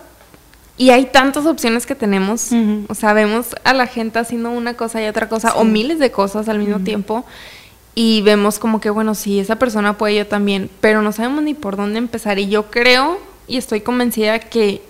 [0.77, 2.51] Y hay tantas opciones que tenemos.
[2.87, 6.09] O sea, vemos a la gente haciendo una cosa y otra cosa, o miles de
[6.09, 7.25] cosas al mismo tiempo.
[8.01, 11.53] Y vemos como que, bueno, sí, esa persona puede, yo también, pero no sabemos ni
[11.53, 12.39] por dónde empezar.
[12.39, 14.81] Y yo creo y estoy convencida que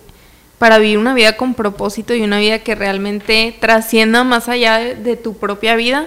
[0.58, 5.16] para vivir una vida con propósito y una vida que realmente trascienda más allá de,
[5.16, 6.06] tu propia vida,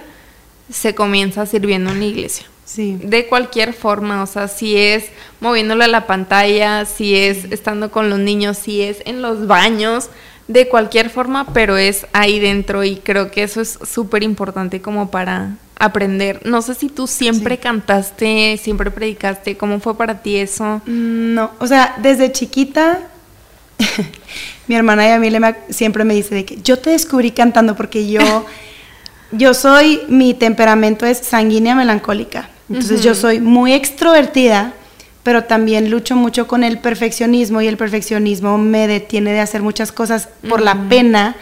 [0.72, 2.46] se comienza sirviendo en la iglesia.
[2.64, 2.98] Sí.
[3.04, 5.08] De cualquier forma, o sea, si es
[5.42, 10.10] moviéndole a la pantalla, si es estando con los niños, si es en los baños,
[10.48, 15.10] de cualquier forma, pero es ahí dentro y creo que eso es súper importante como
[15.10, 16.46] para aprender.
[16.46, 20.82] No sé si tú siempre cantaste, siempre predicaste, ¿cómo fue para ti eso?
[20.86, 23.00] Mm, no, o sea, desde chiquita
[24.68, 25.30] mi hermana y a mí
[25.70, 28.46] siempre me dice de que yo te descubrí cantando porque yo,
[29.32, 32.50] yo soy, mi temperamento es sanguínea melancólica.
[32.70, 34.74] Entonces yo soy muy extrovertida,
[35.24, 39.92] pero también lucho mucho con el perfeccionismo y el perfeccionismo me detiene de hacer muchas
[39.92, 41.36] cosas por la pena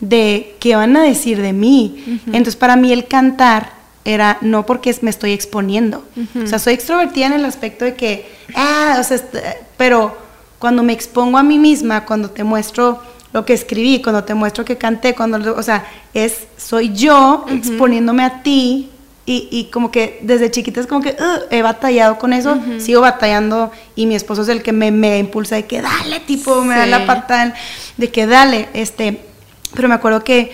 [0.00, 2.20] de qué van a decir de mí.
[2.26, 3.72] Entonces para mí el cantar
[4.04, 6.04] era no porque me estoy exponiendo.
[6.42, 9.20] O sea, soy extrovertida en el aspecto de que, ah, o sea,
[9.76, 10.16] pero
[10.58, 14.64] cuando me expongo a mí misma, cuando te muestro lo que escribí, cuando te muestro
[14.64, 18.90] que canté, cuando, o sea, es, soy yo exponiéndome a ti
[19.28, 21.16] y, como que desde chiquita es como que
[21.50, 25.56] he batallado con eso, sigo batallando y mi esposo es el que me, me impulsa
[25.56, 27.52] de que dale, tipo, me da la pata
[27.96, 29.20] de que dale, este,
[29.74, 30.52] pero me acuerdo que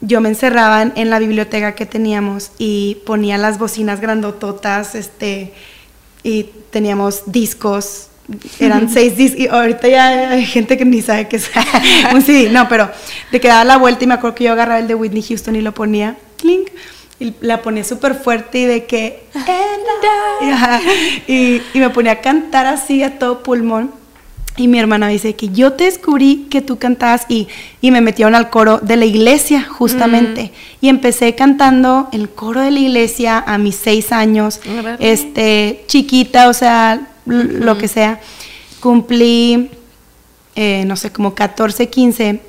[0.00, 5.52] yo me encerraba en, en la biblioteca que teníamos y ponía las bocinas grandototas, este,
[6.24, 8.08] y teníamos discos
[8.58, 11.50] eran seis discos, y ahorita ya hay gente que ni sabe qué es
[12.14, 12.90] un CD, no, pero
[13.32, 15.56] de que daba la vuelta y me acuerdo que yo agarraba el de Whitney Houston
[15.56, 16.68] y lo ponía, clink,
[17.20, 19.24] y la ponía súper fuerte y de que,
[21.26, 23.92] y, y, me ponía a cantar así a todo pulmón.
[24.56, 27.46] Y mi hermana dice que yo te descubrí que tú cantabas y,
[27.80, 30.52] y me metieron al coro de la iglesia, justamente.
[30.80, 34.60] Y empecé cantando el coro de la iglesia a mis seis años,
[34.98, 38.20] este, chiquita, o sea, lo que sea.
[38.80, 39.70] Cumplí,
[40.56, 42.47] eh, no sé, como 14, 15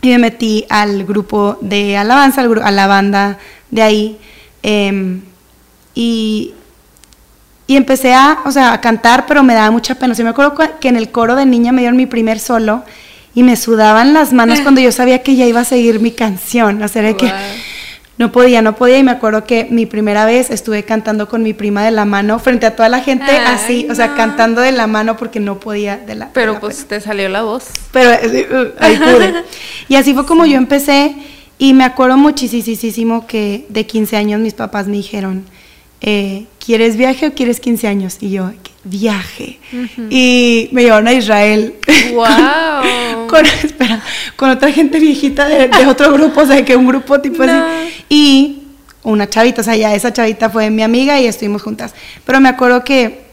[0.00, 3.38] y me metí al grupo de alabanza, a la banda
[3.70, 4.18] de ahí.
[4.62, 5.22] Em,
[5.94, 6.54] y,
[7.66, 10.14] y empecé a, o sea, a cantar, pero me daba mucha pena.
[10.18, 12.84] O me acuerdo que en el coro de niña me dieron mi primer solo
[13.34, 16.82] y me sudaban las manos cuando yo sabía que ya iba a seguir mi canción.
[16.82, 17.32] O sea, de que
[18.18, 21.54] no podía, no podía y me acuerdo que mi primera vez estuve cantando con mi
[21.54, 24.88] prima de la mano frente a toda la gente así, o sea, cantando de la
[24.88, 27.64] mano porque no podía de la Pero pues te salió la voz.
[27.92, 29.44] Pero eh, uh, ahí pude.
[29.88, 31.14] y así fue como yo empecé
[31.58, 35.44] y me acuerdo muchísimo que de 15 años mis papás me dijeron,
[36.00, 38.18] eh, ¿quieres viaje o quieres 15 años?
[38.20, 38.50] Y yo,
[38.84, 39.58] viaje.
[40.10, 41.74] Y me llevaron a Israel.
[42.12, 43.26] ¡Wow!
[43.28, 44.02] con, espera,
[44.36, 48.04] con otra gente viejita de, otro grupo, o sea, que un grupo tipo así.
[48.08, 48.62] Y
[49.02, 51.94] una chavita, o sea, ya esa chavita fue mi amiga y estuvimos juntas.
[52.24, 53.26] Pero me acuerdo que,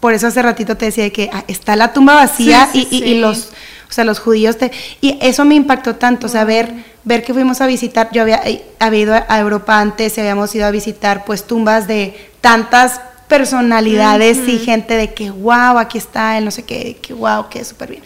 [0.00, 3.50] por eso hace ratito te decía que ah, está la tumba vacía y, los,
[3.88, 4.72] o sea, los judíos te...
[5.00, 6.72] Y eso me impactó tanto, o sea, ver,
[7.04, 10.54] ver que fuimos a visitar, yo había, eh, había ido a Europa antes y habíamos
[10.54, 16.36] ido a visitar pues tumbas de tantas personalidades y gente de que wow, aquí está
[16.38, 18.02] él, no sé qué, que wow, que súper bien.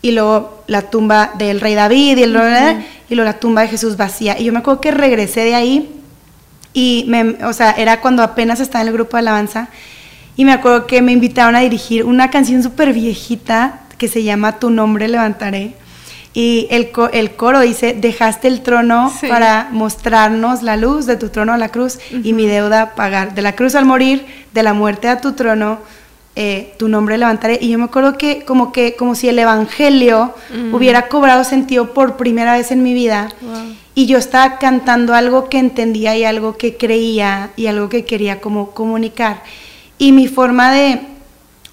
[0.00, 2.30] Y luego la tumba del rey David y, el,
[3.08, 4.38] y luego la tumba de Jesús vacía.
[4.38, 6.00] Y yo me acuerdo que regresé de ahí
[6.72, 9.68] y, me, o sea, era cuando apenas estaba en el grupo de alabanza
[10.36, 14.58] y me acuerdo que me invitaron a dirigir una canción súper viejita que se llama
[14.58, 15.74] Tu nombre levantaré.
[16.36, 21.52] Y el, el coro dice, dejaste el trono para mostrarnos la luz de tu trono
[21.52, 23.36] a la cruz y mi deuda pagar.
[23.36, 25.78] De la cruz al morir, de la muerte a tu trono,
[26.34, 27.60] eh, tu nombre levantaré.
[27.62, 30.34] Y yo me acuerdo que como que como si el evangelio
[30.72, 33.28] hubiera cobrado sentido por primera vez en mi vida.
[33.94, 38.40] Y yo estaba cantando algo que entendía y algo que creía y algo que quería
[38.40, 39.44] como comunicar.
[39.98, 41.00] Y mi forma de,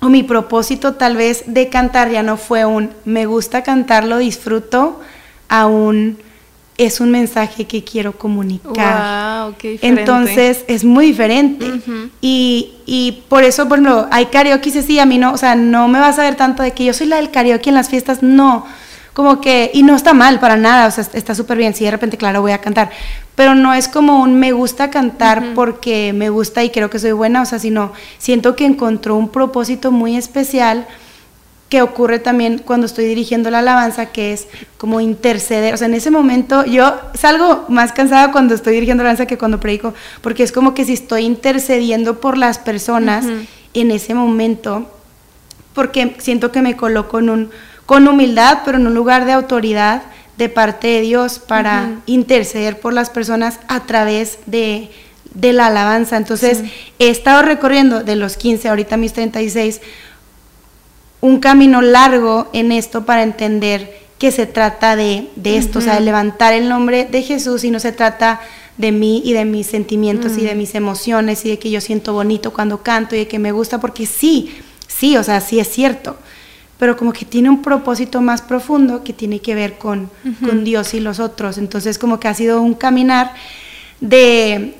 [0.02, 4.18] o mi propósito tal vez de cantar ya no fue un me gusta cantar, lo
[4.18, 5.00] disfruto,
[5.48, 6.18] a un
[6.78, 9.44] es un mensaje que quiero comunicar.
[9.44, 11.66] Wow, qué Entonces es muy diferente.
[12.22, 15.88] y, y, por eso, por ejemplo, hay karaoke, sí, a mí no, o sea, no
[15.88, 18.24] me vas a ver tanto de que yo soy la del karaoke en las fiestas,
[18.24, 18.66] no.
[19.14, 21.92] Como que, y no está mal para nada, o sea, está súper bien, si de
[21.92, 22.90] repente, claro, voy a cantar,
[23.36, 27.12] pero no es como un me gusta cantar porque me gusta y creo que soy
[27.14, 30.88] buena, o sea, sino siento que encontró un propósito muy especial
[31.72, 35.74] que ocurre también cuando estoy dirigiendo la alabanza, que es como interceder.
[35.74, 39.38] O sea, en ese momento yo salgo más cansada cuando estoy dirigiendo la alabanza que
[39.38, 43.26] cuando predico, porque es como que si estoy intercediendo por las personas
[43.74, 44.86] en ese momento,
[45.74, 47.52] porque siento que me coloco en un,
[47.86, 50.04] con humildad, pero en un lugar de autoridad
[50.42, 54.90] de parte de Dios para interceder por las personas a través de,
[55.36, 56.18] la alabanza.
[56.18, 56.64] Entonces,
[56.98, 59.82] he estado recorriendo de los 15, ahorita mis 36,
[61.22, 66.02] un camino largo en esto para entender que se trata de, esto, o sea, de
[66.02, 68.42] levantar el nombre de Jesús y no se trata
[68.78, 72.14] de mí y de mis sentimientos y de mis emociones y de que yo siento
[72.14, 74.52] bonito cuando canto y de que me gusta, porque sí,
[74.88, 76.18] sí, o sea, sí es cierto,
[76.82, 80.10] pero como que tiene un propósito más profundo que tiene que ver con,
[80.44, 81.60] con Dios y los otros.
[81.60, 83.36] Entonces como que ha sido un caminar
[84.00, 84.74] de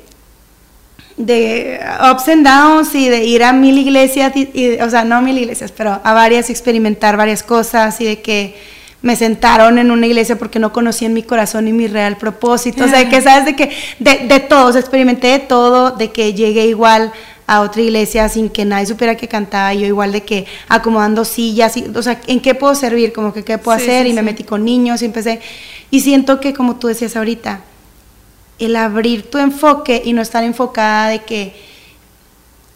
[1.16, 1.80] de
[2.12, 5.72] ups and downs y de ir a mil iglesias, y, o sea, no mil iglesias,
[5.78, 8.56] pero a varias, experimentar varias cosas y de que
[9.04, 12.84] me sentaron en una iglesia porque no conocían mi corazón y mi real propósito.
[12.84, 16.12] O sea, que sabes de que de, de todo, o sea, experimenté de todo, de
[16.12, 17.14] que llegué igual
[17.52, 21.76] a otra iglesia sin que nadie supiera que cantaba, yo igual de que acomodando sillas,
[21.76, 23.12] y, o sea, ¿en qué puedo servir?
[23.12, 25.42] Como que qué puedo hacer y me metí con niños y empecé.
[25.90, 27.60] Y siento que, como tú decías ahorita,
[28.58, 31.54] el abrir tu enfoque y no estar enfocada de que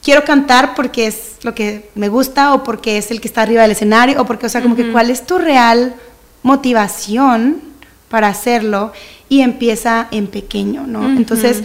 [0.03, 3.61] quiero cantar porque es lo que me gusta o porque es el que está arriba
[3.61, 5.95] del escenario o porque, o sea, como que cuál es tu real
[6.43, 7.61] motivación
[8.09, 8.91] para hacerlo
[9.29, 11.05] y empieza en pequeño, ¿no?
[11.05, 11.63] Entonces,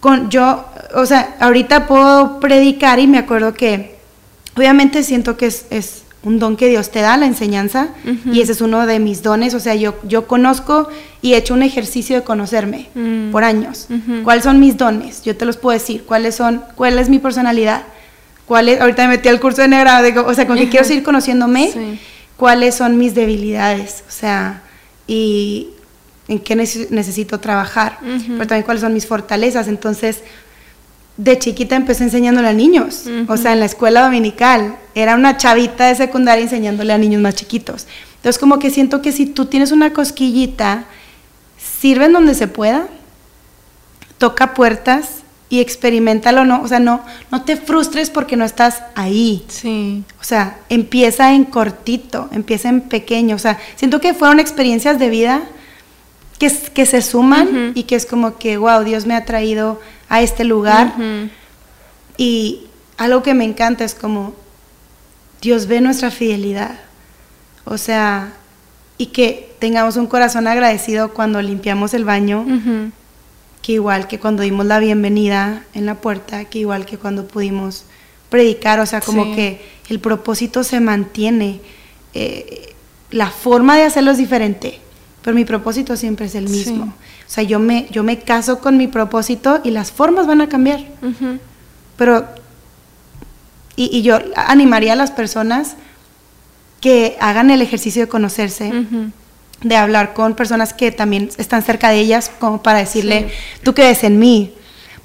[0.00, 3.96] con yo, o sea, ahorita puedo predicar y me acuerdo que
[4.56, 7.90] obviamente siento que es, es un don que Dios te da, la enseñanza,
[8.24, 10.88] y ese es uno de mis dones, o sea, yo, yo conozco
[11.22, 13.30] y he hecho un ejercicio de conocerme mm.
[13.30, 13.86] por años.
[14.24, 15.22] ¿Cuáles son mis dones?
[15.22, 17.84] Yo te los puedo decir, ¿cuáles son, cuál es mi personalidad?
[18.44, 21.04] ¿Cuál es, ahorita me metí al curso de negra, o sea, con que quiero seguir
[21.04, 22.00] conociéndome,
[22.36, 24.02] ¿cuáles son mis debilidades?
[24.08, 24.62] O sea,
[25.06, 25.68] y
[26.28, 29.68] en qué necesito trabajar, pero también cuáles son mis fortalezas.
[29.68, 30.22] Entonces,
[31.16, 34.76] de chiquita empecé enseñándole a niños, o sea, en la escuela dominical.
[34.94, 37.86] Era una chavita de secundaria enseñándole a niños más chiquitos.
[38.16, 40.84] Entonces, como que siento que si tú tienes una cosquillita,
[41.56, 42.88] sirve en donde se pueda,
[44.18, 46.60] toca puertas y experimentalo, ¿no?
[46.62, 49.44] O sea, no, no te frustres porque no estás ahí.
[49.48, 50.02] Sí.
[50.20, 53.36] O sea, empieza en cortito, empieza en pequeño.
[53.36, 55.42] O sea, siento que fueron experiencias de vida
[56.38, 60.22] que, que se suman y que es como que, wow, Dios me ha traído a
[60.22, 60.94] este lugar.
[62.16, 62.66] Y
[62.96, 64.34] algo que me encanta es como
[65.40, 66.78] Dios ve nuestra fidelidad.
[67.64, 68.32] O sea,
[68.98, 72.46] y que tengamos un corazón agradecido cuando limpiamos el baño,
[73.62, 77.84] que igual que cuando dimos la bienvenida en la puerta, que igual que cuando pudimos
[78.30, 81.60] predicar, o sea, como que el propósito se mantiene.
[82.14, 82.74] Eh,
[83.10, 84.80] la forma de hacerlo es diferente,
[85.26, 86.84] pero mi propósito siempre es el mismo.
[86.84, 90.48] O sea, yo me, yo me caso con mi propósito y las formas van a
[90.48, 90.84] cambiar.
[91.96, 92.28] Pero,
[93.74, 95.74] y, yo animaría a las personas
[96.80, 98.70] que hagan el ejercicio de conocerse,
[99.62, 103.28] de hablar con personas que también están cerca de ellas, como para decirle,
[103.64, 104.54] tú crees en mí,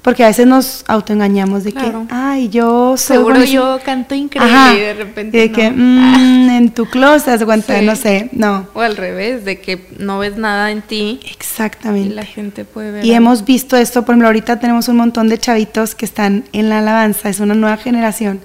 [0.02, 4.94] porque a veces nos autoengañamos de que, ay, yo seguro yo canto increíble y de
[4.94, 5.38] repente.
[5.38, 8.66] de que mm, en tu closet, se no sé, no.
[8.74, 11.20] O al revés, de que no ves nada en ti.
[11.30, 12.10] Exactamente.
[12.10, 13.04] Y la gente puede ver.
[13.04, 16.68] Y hemos visto esto, por ejemplo, ahorita tenemos un montón de chavitos que están en
[16.68, 18.40] la alabanza, es una nueva generación,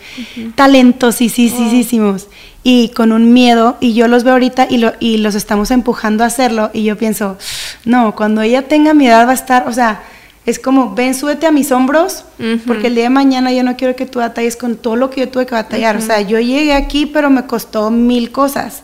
[0.53, 2.27] talentosísimos
[2.63, 6.23] y con un miedo, y yo los veo ahorita y, lo, y los estamos empujando
[6.23, 7.37] a hacerlo, y yo pienso,
[7.85, 10.01] no, cuando ella tenga mi edad va a estar, o sea,
[10.47, 12.23] es como, ven, súbete a mis hombros,
[12.65, 15.19] porque el día de mañana yo no quiero que tú batalles con todo lo que
[15.19, 15.97] yo tuve que batallar.
[15.97, 18.83] O sea, yo llegué aquí, pero me costó mil cosas.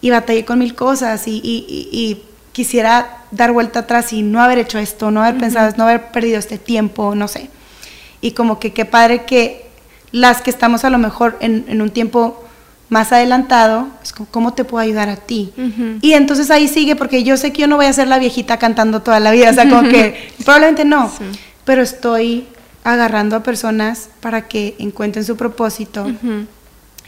[0.00, 4.78] y batallé con mil cosas y, y, quisiera dar vuelta atrás y no haber hecho
[4.78, 7.50] esto, no haber pensado, no haber perdido este tiempo, no sé.
[8.20, 9.66] Y como que qué padre que
[10.12, 12.44] las que estamos a lo mejor en, en un tiempo
[12.90, 15.52] más adelantado, es como, ¿cómo te puedo ayudar a ti?
[16.02, 18.58] Y entonces ahí sigue, porque yo sé que yo no voy a ser la viejita
[18.58, 21.10] cantando toda la vida, o sea, como que probablemente no,
[21.64, 22.48] pero estoy
[22.82, 26.10] agarrando a personas para que encuentren su propósito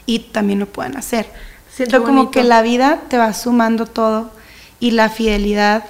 [0.05, 1.27] y también lo puedan hacer.
[1.75, 4.31] Siento como que la vida te va sumando todo
[4.79, 5.83] y la fidelidad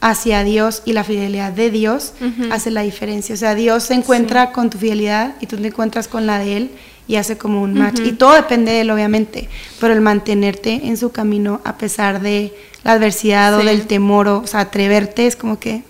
[0.00, 2.12] hacia Dios y la fidelidad de Dios
[2.50, 3.34] hace la diferencia.
[3.34, 6.56] O sea, Dios se encuentra con tu fidelidad y tú te encuentras con la de
[6.56, 6.70] Él
[7.08, 8.00] y hace como un match.
[8.04, 9.48] Y todo depende de él, obviamente,
[9.80, 12.54] pero el mantenerte en su camino a pesar de
[12.84, 15.82] la adversidad o del temor, o, sea, atreverte es como que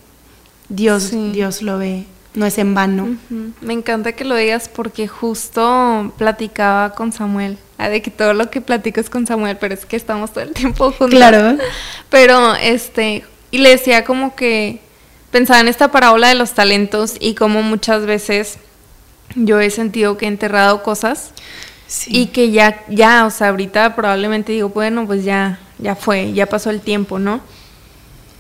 [0.69, 2.05] Dios, Dios lo ve,
[2.35, 3.16] no es en vano.
[3.61, 8.49] Me encanta que lo digas porque justo platicaba con Samuel, ah, de que todo lo
[8.49, 11.11] que platico es con Samuel, pero es que estamos todo el tiempo juntos.
[11.11, 11.59] Claro.
[12.11, 14.81] Pero, este, y le decía como que
[15.33, 18.59] pensaba en esta parábola de los talentos y como muchas veces
[19.35, 21.33] yo he sentido que he enterrado cosas
[22.07, 26.47] y que ya, ya, o sea, ahorita probablemente digo, bueno, pues ya, ya fue, ya
[26.47, 27.41] pasó el tiempo, ¿no?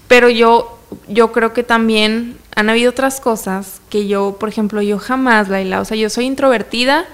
[0.06, 0.78] Pero yo,
[1.08, 5.80] yo creo que también han habido otras cosas que yo, por ejemplo, yo jamás, Laila,
[5.80, 7.06] o sea, yo soy introvertida,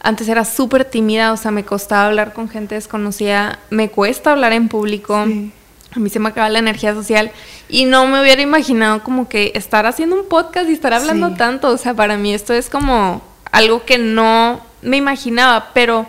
[0.00, 4.52] antes era súper tímida, o sea, me costaba hablar con gente desconocida, me cuesta hablar
[4.52, 5.24] en público.
[5.96, 7.30] A mí se me acaba la energía social
[7.68, 11.68] y no me hubiera imaginado como que estar haciendo un podcast y estar hablando tanto.
[11.68, 16.06] O sea, para mí esto es como algo que no me imaginaba, pero,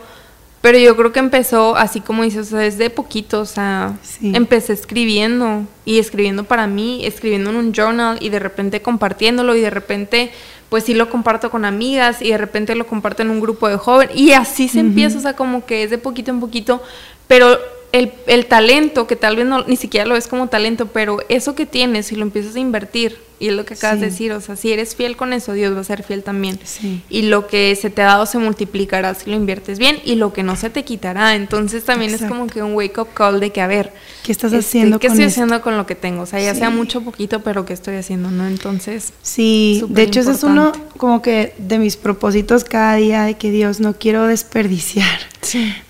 [0.60, 3.40] pero yo creo que empezó así como dices, desde poquito.
[3.40, 8.82] O sea, empecé escribiendo y escribiendo para mí, escribiendo en un journal y de repente
[8.82, 10.32] compartiéndolo y de repente
[10.70, 13.78] pues sí lo comparto con amigas y de repente lo comparto en un grupo de
[13.78, 16.84] jóvenes y así se empieza, o sea, como que es de poquito en poquito,
[17.28, 17.58] pero
[17.98, 21.56] el, el, talento, que tal vez no, ni siquiera lo ves como talento, pero eso
[21.56, 24.42] que tienes, si lo empiezas a invertir, y es lo que acabas de decir, o
[24.42, 26.60] sea, si eres fiel con eso, Dios va a ser fiel también.
[27.08, 30.34] Y lo que se te ha dado se multiplicará si lo inviertes bien, y lo
[30.34, 31.36] que no se te quitará.
[31.36, 33.94] Entonces también es como que un wake up call de que, a ver,
[34.24, 35.00] ¿qué estás este, haciendo?
[35.00, 36.24] ¿Qué estoy haciendo con lo que tengo?
[36.24, 38.32] O sea, ya sea mucho o poquito, pero ¿qué estoy haciendo?
[38.32, 38.48] ¿No?
[38.48, 39.14] Entonces.
[39.22, 43.52] Sí, de hecho, ese es uno como que de mis propósitos cada día, de que
[43.52, 45.20] Dios, no quiero desperdiciar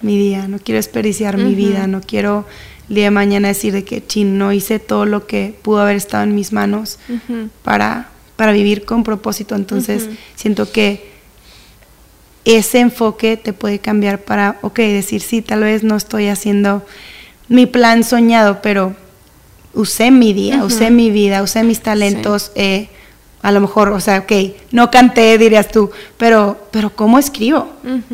[0.01, 2.45] mi día, no quiero desperdiciar mi vida, no quiero
[2.89, 5.97] el día de mañana decir de que chin, no hice todo lo que pudo haber
[5.97, 6.99] estado en mis manos
[7.63, 9.55] para, para vivir con propósito.
[9.55, 11.11] Entonces siento que
[12.45, 16.85] ese enfoque te puede cambiar para, ok, decir, sí, tal vez no estoy haciendo
[17.49, 18.95] mi plan soñado, pero
[19.73, 22.51] usé mi día, usé mi vida, usé mis talentos.
[22.55, 22.87] Eh,
[23.41, 24.31] a lo mejor, o sea, ok,
[24.71, 27.69] no canté, dirías tú, pero, pero ¿cómo escribo?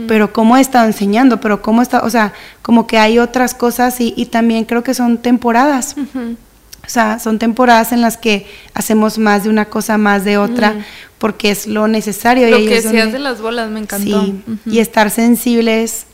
[0.07, 1.39] Pero ¿cómo he estado enseñando?
[1.39, 2.03] Pero ¿cómo está?
[2.03, 5.95] O sea, como que hay otras cosas y, y también creo que son temporadas.
[6.86, 10.86] O sea, son temporadas en las que hacemos más de una cosa, más de otra,
[11.17, 12.49] porque es lo necesario.
[12.49, 14.26] Lo que decías de las bolas me encantó.
[14.26, 16.05] Sí, y estar sensibles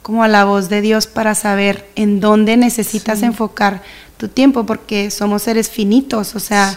[0.00, 3.82] como a la voz de Dios para saber en dónde necesitas enfocar
[4.16, 6.74] tu tiempo, porque somos seres finitos, o sea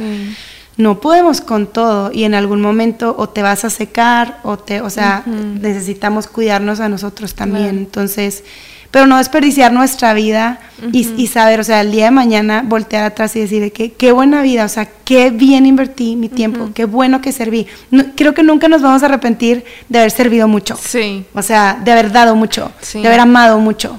[0.77, 4.81] no podemos con todo y en algún momento o te vas a secar o te,
[4.81, 7.77] o sea, necesitamos cuidarnos a nosotros también.
[7.77, 8.43] Entonces,
[8.91, 10.59] pero no desperdiciar nuestra vida
[10.91, 14.41] y, saber, o sea, el día de mañana voltear atrás y decir que qué buena
[14.43, 17.67] vida, o sea, qué bien invertí mi tiempo, qué bueno que serví.
[18.15, 20.77] creo que nunca nos vamos a arrepentir de haber servido mucho.
[20.79, 21.25] Sí.
[21.33, 23.97] O sea, de haber dado mucho, de haber amado mucho.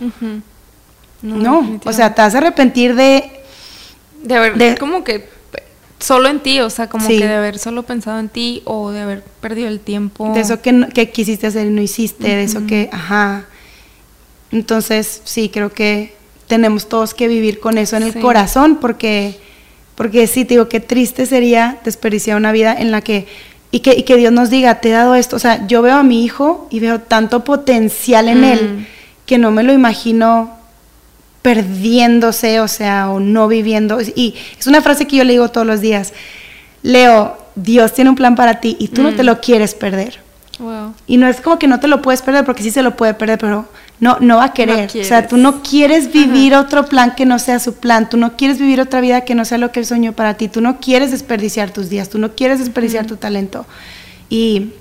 [1.22, 3.32] No, o sea, te vas a arrepentir de...
[4.22, 5.37] De haber, como que
[5.98, 9.00] solo en ti, o sea, como que de haber solo pensado en ti o de
[9.00, 10.32] haber perdido el tiempo.
[10.32, 13.46] De eso que, que quisiste hacer y no hiciste, de eso que, ajá.
[14.50, 16.14] Entonces, sí, creo que
[16.46, 19.38] tenemos todos que vivir con eso en el corazón, porque,
[19.94, 23.26] porque sí, te digo, qué triste sería desperdiciar una vida en la que
[23.70, 25.36] y, que, y que Dios nos diga, te he dado esto.
[25.36, 28.86] O sea, yo veo a mi hijo y veo tanto potencial en él
[29.26, 30.57] que no me lo imagino
[31.42, 34.00] perdiéndose, o sea, o no viviendo.
[34.00, 36.12] Y es una frase que yo le digo todos los días.
[36.82, 39.26] Leo, Dios tiene un plan para ti y tú no te mm.
[39.26, 40.20] lo quieres perder.
[41.06, 43.14] Y no es como que no te lo puedes perder, porque sí se lo puede
[43.14, 43.68] perder, pero
[44.00, 44.90] no, no va a querer.
[44.90, 48.36] o sea, tú no quieres vivir otro plan que no sea su plan, tú no
[48.36, 50.80] quieres vivir otra vida que no sea lo que él soñó para ti, tú no
[50.80, 53.66] quieres desperdiciar tus días, tú no quieres desperdiciar tu talento.
[54.28, 54.72] Y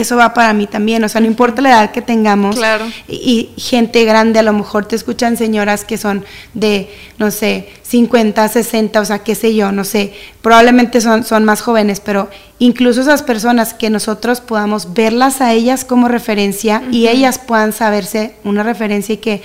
[0.00, 2.56] eso va para mí también, o sea, no importa la edad que tengamos.
[2.56, 2.86] Claro.
[3.08, 6.24] Y, gente grande, a lo mejor te escuchan señoras que son
[6.54, 11.44] de, no sé, 50, 60, o sea, qué sé yo, no sé, probablemente son, son
[11.44, 17.08] más jóvenes, pero incluso esas personas que nosotros podamos verlas a ellas como referencia y
[17.08, 19.42] ellas puedan saberse una referencia y que,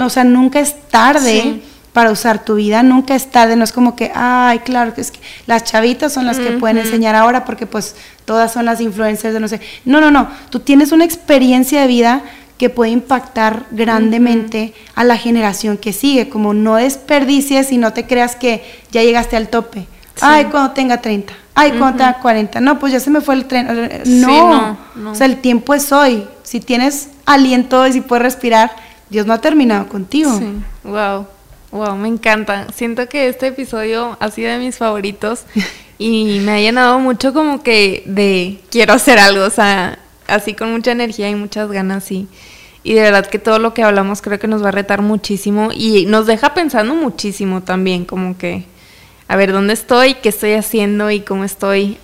[0.00, 1.60] o sea, nunca es tarde
[1.92, 5.20] para usar tu vida, nunca es tarde, no es como que, ay, claro, es que
[5.46, 9.40] las chavitas son las que pueden enseñar ahora porque pues todas son las influencers de
[9.40, 9.60] no sé.
[9.84, 12.22] No, no, no, tú tienes una experiencia de vida
[12.58, 18.06] que puede impactar grandemente a la generación que sigue, como no desperdicies y no te
[18.06, 19.86] creas que ya llegaste al tope.
[20.20, 23.44] Ay, cuando tenga 30, ay, cuando tenga 40, no, pues ya se me fue el
[23.44, 24.02] tren.
[24.06, 26.26] No, no, o sea, el tiempo es hoy.
[26.42, 28.72] Si tienes aliento y si puedes respirar,
[29.10, 30.36] Dios no ha terminado contigo.
[30.36, 30.46] Sí,
[30.82, 31.26] wow.
[31.70, 32.66] Wow, me encanta.
[32.72, 35.44] Siento que este episodio ha sido de mis favoritos
[35.98, 40.72] y me ha llenado mucho como que de quiero hacer algo, o sea, así con
[40.72, 42.26] mucha energía y muchas ganas y,
[42.82, 45.70] y de verdad que todo lo que hablamos creo que nos va a retar muchísimo
[45.74, 48.64] y nos deja pensando muchísimo también, como que
[49.26, 51.98] a ver dónde estoy, qué estoy haciendo y cómo estoy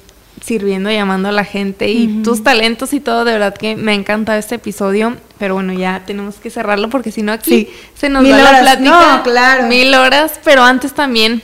[0.44, 3.92] sirviendo y amando a la gente y tus talentos y todo, de verdad que me
[3.92, 8.10] ha encantado este episodio, pero bueno, ya tenemos que cerrarlo porque si no aquí se
[8.10, 9.16] nos va la plática.
[9.16, 9.66] No, claro.
[9.68, 11.40] Mil horas, pero antes también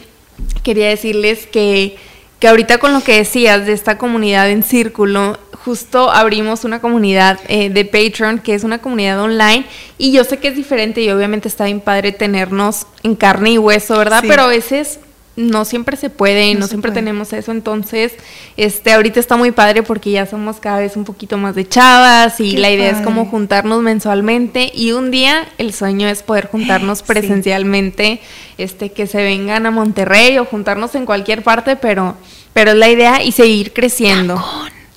[0.63, 1.97] quería decirles que,
[2.41, 7.41] que ahorita con lo que decías de esta comunidad en círculo, justo abrimos una comunidad
[7.49, 9.65] eh, de Patreon, que es una comunidad online,
[9.97, 13.59] y yo sé que es diferente y obviamente está bien padre tenernos en carne y
[13.59, 14.23] hueso, ¿verdad?
[14.27, 15.01] Pero a veces
[15.41, 18.13] no siempre se puede, no, siempre tenemos eso, entonces,
[18.57, 22.41] este, ahorita está muy padre porque ya somos cada vez un poquito más de chavas
[22.41, 27.03] y la idea es como juntarnos mensualmente y un día el sueño es poder juntarnos
[27.03, 28.21] presencialmente,
[28.59, 32.17] este, que se vengan a Monterrey o juntarnos en cualquier parte, pero,
[32.53, 34.43] pero es la idea y seguir creciendo.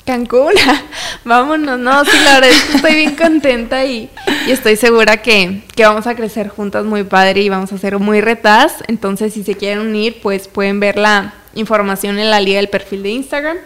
[0.06, 0.52] Cancún,
[1.24, 4.10] vámonos, no, sí, la verdad es que estoy bien contenta y,
[4.48, 8.84] estoy segura que, vamos a crecer juntas muy padre y vamos a ser muy retas,
[8.88, 13.04] entonces si se quieren unir, pues pueden ver la información en la liga del perfil
[13.04, 13.58] de Instagram.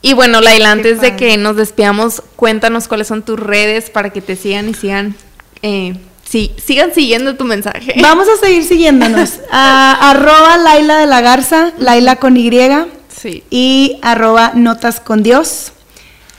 [0.00, 4.20] Y bueno, Laila, antes de que nos despidamos, cuéntanos cuáles son tus redes para que
[4.20, 5.16] te sigan y sigan,
[5.62, 5.96] eh,
[6.28, 7.94] sí, sigan siguiendo tu mensaje.
[8.00, 9.40] Vamos a seguir siguiéndonos.
[9.50, 12.50] arroba Laila de la Garza, Laila con Y
[13.50, 15.72] y arroba notas con Dios.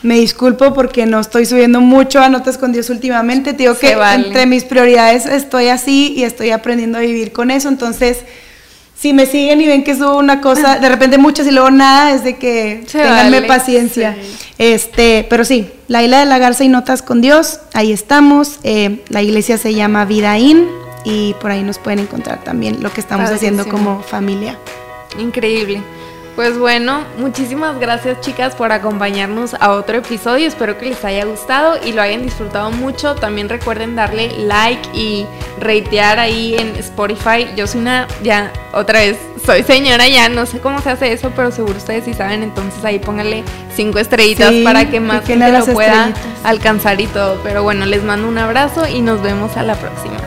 [0.04, 3.54] Me disculpo porque no estoy subiendo mucho a Notas con Dios últimamente.
[3.54, 7.70] Te digo que entre mis prioridades estoy así y estoy aprendiendo a vivir con eso.
[7.70, 8.20] Entonces,
[8.96, 12.14] si me siguen y ven que subo una cosa, de repente muchas y luego nada,
[12.14, 14.16] es de que tenganme paciencia.
[14.60, 18.60] Este, pero sí, la isla de la Garza y Notas con Dios, ahí estamos.
[18.64, 20.68] Eh, la iglesia se llama Vidaín
[21.04, 24.58] y por ahí nos pueden encontrar también lo que estamos haciendo como familia.
[25.20, 25.82] Increíble.
[26.36, 30.48] Pues bueno, muchísimas gracias chicas por acompañarnos a otro episodio.
[30.48, 33.16] Espero que les haya gustado y lo hayan disfrutado mucho.
[33.16, 35.26] También recuerden darle like y
[35.62, 37.48] ratear ahí en Spotify.
[37.56, 41.32] Yo soy una, ya otra vez, soy señora ya, no sé cómo se hace eso,
[41.34, 42.44] pero seguro ustedes sí saben.
[42.44, 46.14] Entonces ahí pónganle cinco estrellitas para que más gente lo pueda
[46.44, 47.40] alcanzar y todo.
[47.44, 50.18] Pero bueno, les mando un abrazo y nos vemos a la próxima.